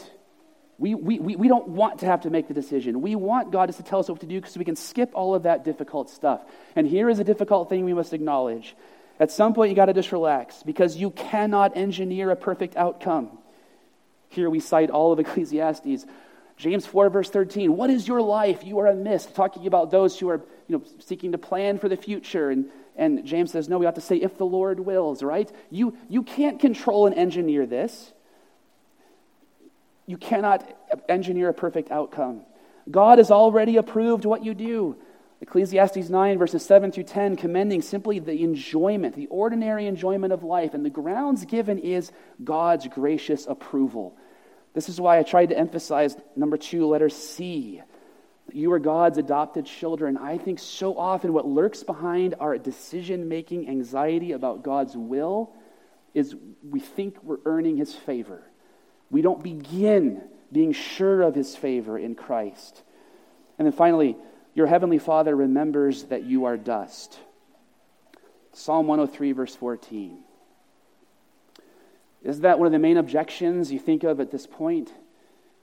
We, 0.78 0.96
we, 0.96 1.20
we 1.20 1.36
we 1.36 1.48
don't 1.48 1.68
want 1.70 2.00
to 2.00 2.06
have 2.06 2.22
to 2.22 2.30
make 2.30 2.48
the 2.48 2.54
decision. 2.54 3.02
We 3.02 3.16
want 3.16 3.52
God 3.52 3.68
just 3.68 3.78
to 3.80 3.84
tell 3.84 4.00
us 4.00 4.10
what 4.10 4.20
to 4.22 4.26
do 4.26 4.40
because 4.40 4.58
we 4.58 4.66
can 4.66 4.76
skip 4.76 5.12
all 5.14 5.36
of 5.36 5.44
that 5.44 5.64
difficult 5.64 6.10
stuff. 6.10 6.42
And 6.76 6.88
here 6.88 7.10
is 7.10 7.20
a 7.20 7.24
difficult 7.24 7.70
thing 7.70 7.86
we 7.86 7.94
must 7.94 8.14
acknowledge. 8.14 8.76
At 9.20 9.32
some 9.32 9.54
point, 9.54 9.70
you 9.70 9.76
got 9.76 9.86
to 9.86 9.94
just 9.94 10.12
relax 10.12 10.64
because 10.64 10.98
you 10.98 11.12
cannot 11.12 11.78
engineer 11.78 12.32
a 12.32 12.36
perfect 12.36 12.76
outcome. 12.76 13.38
Here 14.30 14.50
we 14.50 14.60
cite 14.60 14.90
all 14.90 15.12
of 15.12 15.20
Ecclesiastes. 15.20 16.06
James 16.62 16.86
4, 16.86 17.10
verse 17.10 17.30
13. 17.32 17.76
What 17.76 17.90
is 17.90 18.08
your 18.08 18.22
life? 18.22 18.64
You 18.64 18.78
are 18.82 18.86
a 18.86 18.94
mist. 18.94 19.34
Talking 19.34 19.66
about 19.66 19.90
those 19.90 20.20
who 20.20 20.30
are 20.30 20.46
you 20.68 20.78
know, 20.78 20.84
seeking 21.00 21.32
to 21.32 21.40
plan 21.40 21.80
for 21.80 21.90
the 21.90 21.98
future. 21.98 22.52
And, 22.52 22.68
and 22.96 23.26
James 23.26 23.52
says, 23.52 23.68
no, 23.68 23.80
we 23.80 23.86
have 23.86 23.96
to 23.96 24.02
say, 24.02 24.18
if 24.18 24.38
the 24.38 24.46
Lord 24.46 24.80
wills, 24.80 25.24
right? 25.24 25.52
You, 25.72 25.98
you 26.08 26.22
can't 26.22 26.60
control 26.60 27.08
and 27.08 27.16
engineer 27.16 27.66
this. 27.66 28.14
You 30.06 30.18
cannot 30.18 30.64
engineer 31.10 31.50
a 31.50 31.54
perfect 31.54 31.90
outcome. 31.90 32.42
God 32.92 33.18
has 33.18 33.32
already 33.32 33.78
approved 33.78 34.26
what 34.26 34.46
you 34.46 34.54
do. 34.54 34.98
Ecclesiastes 35.42 36.12
9, 36.12 36.38
verses 36.38 36.64
7 36.64 36.92
through 36.92 37.06
10, 37.06 37.38
commending 37.38 37.82
simply 37.82 38.20
the 38.20 38.44
enjoyment, 38.44 39.16
the 39.16 39.26
ordinary 39.28 39.88
enjoyment 39.88 40.32
of 40.32 40.44
life. 40.44 40.76
And 40.76 40.86
the 40.86 40.92
grounds 40.92 41.44
given 41.46 41.80
is 41.80 42.12
God's 42.44 42.88
gracious 42.88 43.48
approval. 43.48 44.16
This 44.74 44.90
is 44.90 45.02
why 45.02 45.20
I 45.20 45.24
tried 45.24 45.48
to 45.48 45.58
emphasize 45.58 46.16
number 46.36 46.58
two, 46.58 46.88
letter 46.88 47.10
C. 47.10 47.82
You 48.54 48.72
are 48.74 48.80
God's 48.80 49.18
adopted 49.18 49.66
children. 49.66 50.18
I 50.18 50.38
think 50.38 50.60
so 50.60 50.98
often 50.98 51.34
what 51.34 51.48
lurks 51.48 51.84
behind 51.84 52.36
our 52.40 52.58
decision 52.58 53.28
making 53.28 53.70
anxiety 53.70 54.32
about 54.32 54.64
God's 54.64 54.96
will 54.96 55.54
is 56.14 56.36
we 56.70 56.80
think 56.80 57.22
we're 57.24 57.38
earning 57.46 57.78
his 57.78 57.94
favor. 57.94 58.44
We 59.10 59.22
don't 59.22 59.44
begin 59.44 60.22
being 60.52 60.74
sure 60.74 61.22
of 61.22 61.36
his 61.36 61.56
favor 61.56 61.98
in 61.98 62.16
Christ. 62.16 62.82
And 63.58 63.66
then 63.66 63.74
finally, 63.74 64.18
your 64.54 64.68
heavenly 64.68 65.00
Father 65.00 65.36
remembers 65.36 66.04
that 66.06 66.24
you 66.24 66.46
are 66.46 66.58
dust. 66.58 67.18
Psalm 68.54 68.88
103, 68.88 69.32
verse 69.32 69.56
14. 69.56 70.18
Is 72.24 72.42
that 72.42 72.60
one 72.60 72.68
of 72.68 72.72
the 72.72 72.80
main 72.80 72.98
objections 72.98 73.72
you 73.72 73.80
think 73.80 74.04
of 74.04 74.20
at 74.20 74.32
this 74.32 74.46
point? 74.46 74.94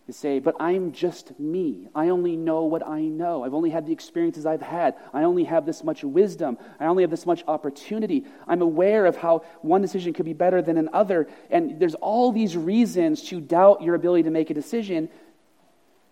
To 0.07 0.13
say, 0.15 0.39
but 0.39 0.57
I'm 0.59 0.93
just 0.93 1.39
me. 1.39 1.87
I 1.95 2.09
only 2.09 2.35
know 2.35 2.65
what 2.65 2.87
I 2.87 3.03
know. 3.03 3.45
I've 3.45 3.53
only 3.53 3.69
had 3.69 3.85
the 3.85 3.93
experiences 3.93 4.47
I've 4.47 4.63
had. 4.63 4.95
I 5.13 5.25
only 5.25 5.45
have 5.45 5.67
this 5.67 5.85
much 5.85 6.03
wisdom. 6.03 6.57
I 6.81 6.87
only 6.87 7.03
have 7.03 7.11
this 7.11 7.27
much 7.27 7.45
opportunity. 7.47 8.25
I'm 8.47 8.63
aware 8.63 9.05
of 9.05 9.19
how 9.19 9.45
one 9.61 9.83
decision 9.83 10.15
could 10.15 10.25
be 10.25 10.33
better 10.33 10.63
than 10.63 10.79
another. 10.79 11.29
And 11.51 11.79
there's 11.79 11.95
all 11.95 12.33
these 12.33 12.57
reasons 12.57 13.23
to 13.25 13.39
doubt 13.39 13.83
your 13.83 13.95
ability 13.95 14.23
to 14.23 14.31
make 14.31 14.49
a 14.49 14.55
decision. 14.55 15.11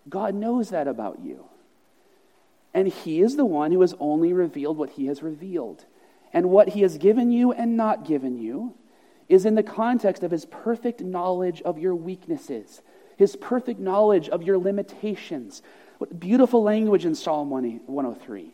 God 0.07 0.35
knows 0.35 0.69
that 0.69 0.87
about 0.87 1.17
you. 1.23 1.45
And 2.75 2.87
He 2.87 3.21
is 3.21 3.35
the 3.35 3.45
one 3.45 3.71
who 3.71 3.81
has 3.81 3.95
only 3.99 4.31
revealed 4.31 4.77
what 4.77 4.91
He 4.91 5.07
has 5.07 5.23
revealed. 5.23 5.85
And 6.31 6.51
what 6.51 6.69
He 6.69 6.81
has 6.83 6.99
given 6.99 7.31
you 7.31 7.51
and 7.51 7.75
not 7.75 8.05
given 8.05 8.37
you 8.37 8.75
is 9.29 9.45
in 9.45 9.55
the 9.55 9.63
context 9.63 10.23
of 10.23 10.31
his 10.31 10.45
perfect 10.45 11.01
knowledge 11.01 11.61
of 11.63 11.77
your 11.77 11.95
weaknesses, 11.95 12.81
his 13.17 13.35
perfect 13.35 13.79
knowledge 13.79 14.29
of 14.29 14.43
your 14.43 14.57
limitations. 14.57 15.61
What 15.97 16.19
beautiful 16.19 16.61
language 16.63 17.05
in 17.05 17.15
Psalm 17.15 17.49
103. 17.49 18.53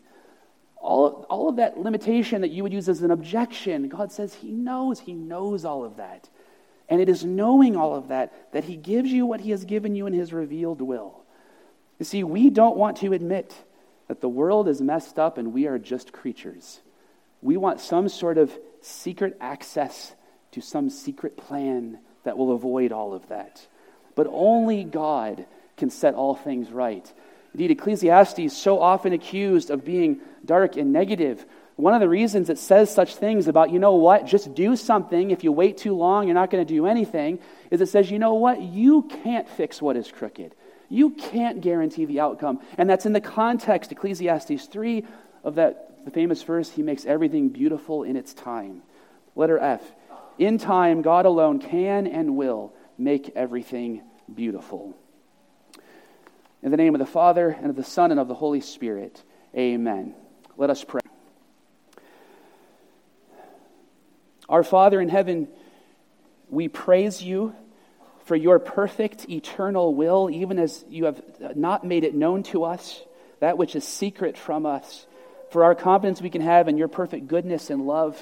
All, 0.77 1.25
all 1.29 1.49
of 1.49 1.57
that 1.57 1.77
limitation 1.77 2.41
that 2.41 2.51
you 2.51 2.63
would 2.63 2.73
use 2.73 2.89
as 2.89 3.01
an 3.01 3.11
objection, 3.11 3.87
God 3.87 4.11
says 4.11 4.33
He 4.33 4.51
knows. 4.51 4.99
He 4.99 5.13
knows 5.13 5.65
all 5.65 5.83
of 5.83 5.97
that. 5.97 6.29
And 6.89 6.99
it 7.01 7.09
is 7.09 7.23
knowing 7.23 7.75
all 7.75 7.95
of 7.95 8.09
that 8.09 8.51
that 8.51 8.65
He 8.65 8.75
gives 8.75 9.11
you 9.11 9.25
what 9.25 9.41
He 9.41 9.51
has 9.51 9.65
given 9.65 9.95
you 9.95 10.07
in 10.07 10.13
His 10.13 10.33
revealed 10.33 10.81
will. 10.81 11.23
You 11.99 12.05
see, 12.05 12.23
we 12.23 12.49
don't 12.49 12.77
want 12.77 12.97
to 12.97 13.13
admit 13.13 13.53
that 14.07 14.21
the 14.21 14.29
world 14.29 14.67
is 14.67 14.81
messed 14.81 15.17
up 15.17 15.37
and 15.37 15.53
we 15.53 15.67
are 15.67 15.79
just 15.79 16.11
creatures. 16.11 16.81
We 17.41 17.57
want 17.57 17.79
some 17.79 18.09
sort 18.09 18.37
of 18.37 18.57
secret 18.81 19.37
access 19.39 20.13
to 20.53 20.61
some 20.61 20.89
secret 20.89 21.37
plan 21.37 21.99
that 22.23 22.37
will 22.37 22.53
avoid 22.53 22.91
all 22.91 23.13
of 23.13 23.27
that. 23.29 23.65
But 24.15 24.27
only 24.29 24.83
God 24.83 25.45
can 25.77 25.89
set 25.89 26.15
all 26.15 26.35
things 26.35 26.71
right. 26.71 27.11
Indeed, 27.53 27.71
Ecclesiastes 27.71 28.55
so 28.55 28.79
often 28.79 29.13
accused 29.13 29.69
of 29.69 29.85
being 29.85 30.19
dark 30.45 30.77
and 30.77 30.91
negative. 30.91 31.45
One 31.75 31.93
of 31.93 32.01
the 32.01 32.09
reasons 32.09 32.49
it 32.49 32.57
says 32.59 32.93
such 32.93 33.15
things 33.15 33.47
about, 33.47 33.71
you 33.71 33.79
know 33.79 33.95
what, 33.95 34.25
just 34.25 34.53
do 34.53 34.75
something. 34.75 35.31
If 35.31 35.43
you 35.43 35.51
wait 35.51 35.77
too 35.77 35.95
long, 35.95 36.27
you're 36.27 36.35
not 36.35 36.51
going 36.51 36.65
to 36.65 36.73
do 36.73 36.85
anything, 36.85 37.39
is 37.71 37.81
it 37.81 37.89
says, 37.89 38.09
you 38.09 38.19
know 38.19 38.35
what, 38.35 38.61
you 38.61 39.03
can't 39.23 39.49
fix 39.49 39.81
what 39.81 39.97
is 39.97 40.11
crooked. 40.11 40.53
You 40.89 41.11
can't 41.11 41.61
guarantee 41.61 42.05
the 42.05 42.19
outcome. 42.19 42.59
And 42.77 42.89
that's 42.89 43.05
in 43.05 43.13
the 43.13 43.21
context, 43.21 43.91
Ecclesiastes 43.91 44.65
3, 44.65 45.05
of 45.43 45.55
that 45.55 45.89
the 46.05 46.11
famous 46.11 46.43
verse, 46.43 46.69
He 46.69 46.81
makes 46.81 47.05
everything 47.05 47.49
beautiful 47.49 48.03
in 48.03 48.15
its 48.15 48.33
time. 48.33 48.81
Letter 49.35 49.57
F. 49.57 49.81
In 50.37 50.57
time, 50.57 51.01
God 51.01 51.25
alone 51.25 51.59
can 51.59 52.07
and 52.07 52.35
will 52.35 52.73
make 52.97 53.31
everything 53.35 54.01
beautiful. 54.33 54.95
In 56.61 56.71
the 56.71 56.77
name 56.77 56.95
of 56.95 56.99
the 56.99 57.05
Father, 57.05 57.49
and 57.49 57.69
of 57.69 57.75
the 57.75 57.83
Son, 57.83 58.11
and 58.11 58.19
of 58.19 58.27
the 58.27 58.33
Holy 58.33 58.61
Spirit, 58.61 59.21
amen. 59.55 60.15
Let 60.57 60.69
us 60.69 60.83
pray. 60.83 61.01
Our 64.49 64.63
Father 64.63 65.01
in 65.01 65.09
heaven, 65.09 65.47
we 66.49 66.67
praise 66.67 67.21
you 67.21 67.55
for 68.25 68.35
your 68.35 68.59
perfect 68.59 69.29
eternal 69.29 69.93
will, 69.93 70.29
even 70.31 70.57
as 70.57 70.85
you 70.89 71.05
have 71.05 71.21
not 71.55 71.83
made 71.83 72.03
it 72.03 72.15
known 72.15 72.43
to 72.43 72.63
us. 72.63 73.01
that 73.43 73.57
which 73.57 73.75
is 73.75 73.83
secret 73.83 74.37
from 74.37 74.65
us, 74.65 75.05
for 75.49 75.65
our 75.65 75.75
confidence 75.75 76.21
we 76.21 76.29
can 76.29 76.39
have 76.39 76.69
in 76.69 76.77
your 76.77 76.87
perfect 76.87 77.27
goodness 77.27 77.69
and 77.69 77.85
love. 77.85 78.17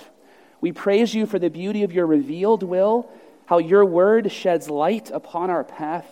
We 0.61 0.71
praise 0.71 1.13
you 1.13 1.25
for 1.25 1.39
the 1.39 1.49
beauty 1.49 1.83
of 1.83 1.91
your 1.91 2.05
revealed 2.05 2.63
will, 2.63 3.09
how 3.47 3.57
your 3.57 3.83
word 3.83 4.31
sheds 4.31 4.69
light 4.69 5.11
upon 5.11 5.49
our 5.49 5.63
path. 5.63 6.07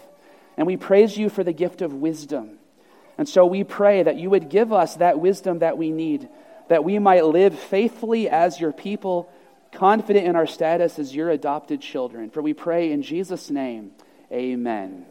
And 0.58 0.68
we 0.68 0.76
praise 0.76 1.18
you 1.18 1.30
for 1.30 1.43
the 1.43 1.54
gift 1.54 1.82
of 1.82 1.93
wisdom. 1.93 2.58
And 3.18 3.30
so 3.30 3.45
we 3.45 3.64
pray 3.64 4.04
that 4.04 4.18
you 4.18 4.30
would 4.30 4.50
give 4.50 4.74
us 4.74 4.95
that 4.95 5.20
wisdom 5.20 5.60
that 5.60 5.78
we 5.78 5.91
need, 5.91 6.28
that 6.68 6.84
we 6.84 7.00
might 7.00 7.26
live 7.26 7.58
faithfully 7.58 8.28
as 8.28 8.60
your 8.60 8.74
people, 8.74 9.32
confident 9.72 10.26
in 10.26 10.36
our 10.36 10.47
status 10.47 11.00
as 11.00 11.16
your 11.16 11.30
adopted 11.30 11.82
children. 11.82 12.30
For 12.30 12.41
we 12.41 12.54
pray 12.54 12.91
in 12.91 13.04
Jesus' 13.04 13.50
name, 13.50 13.91
amen. 14.32 15.06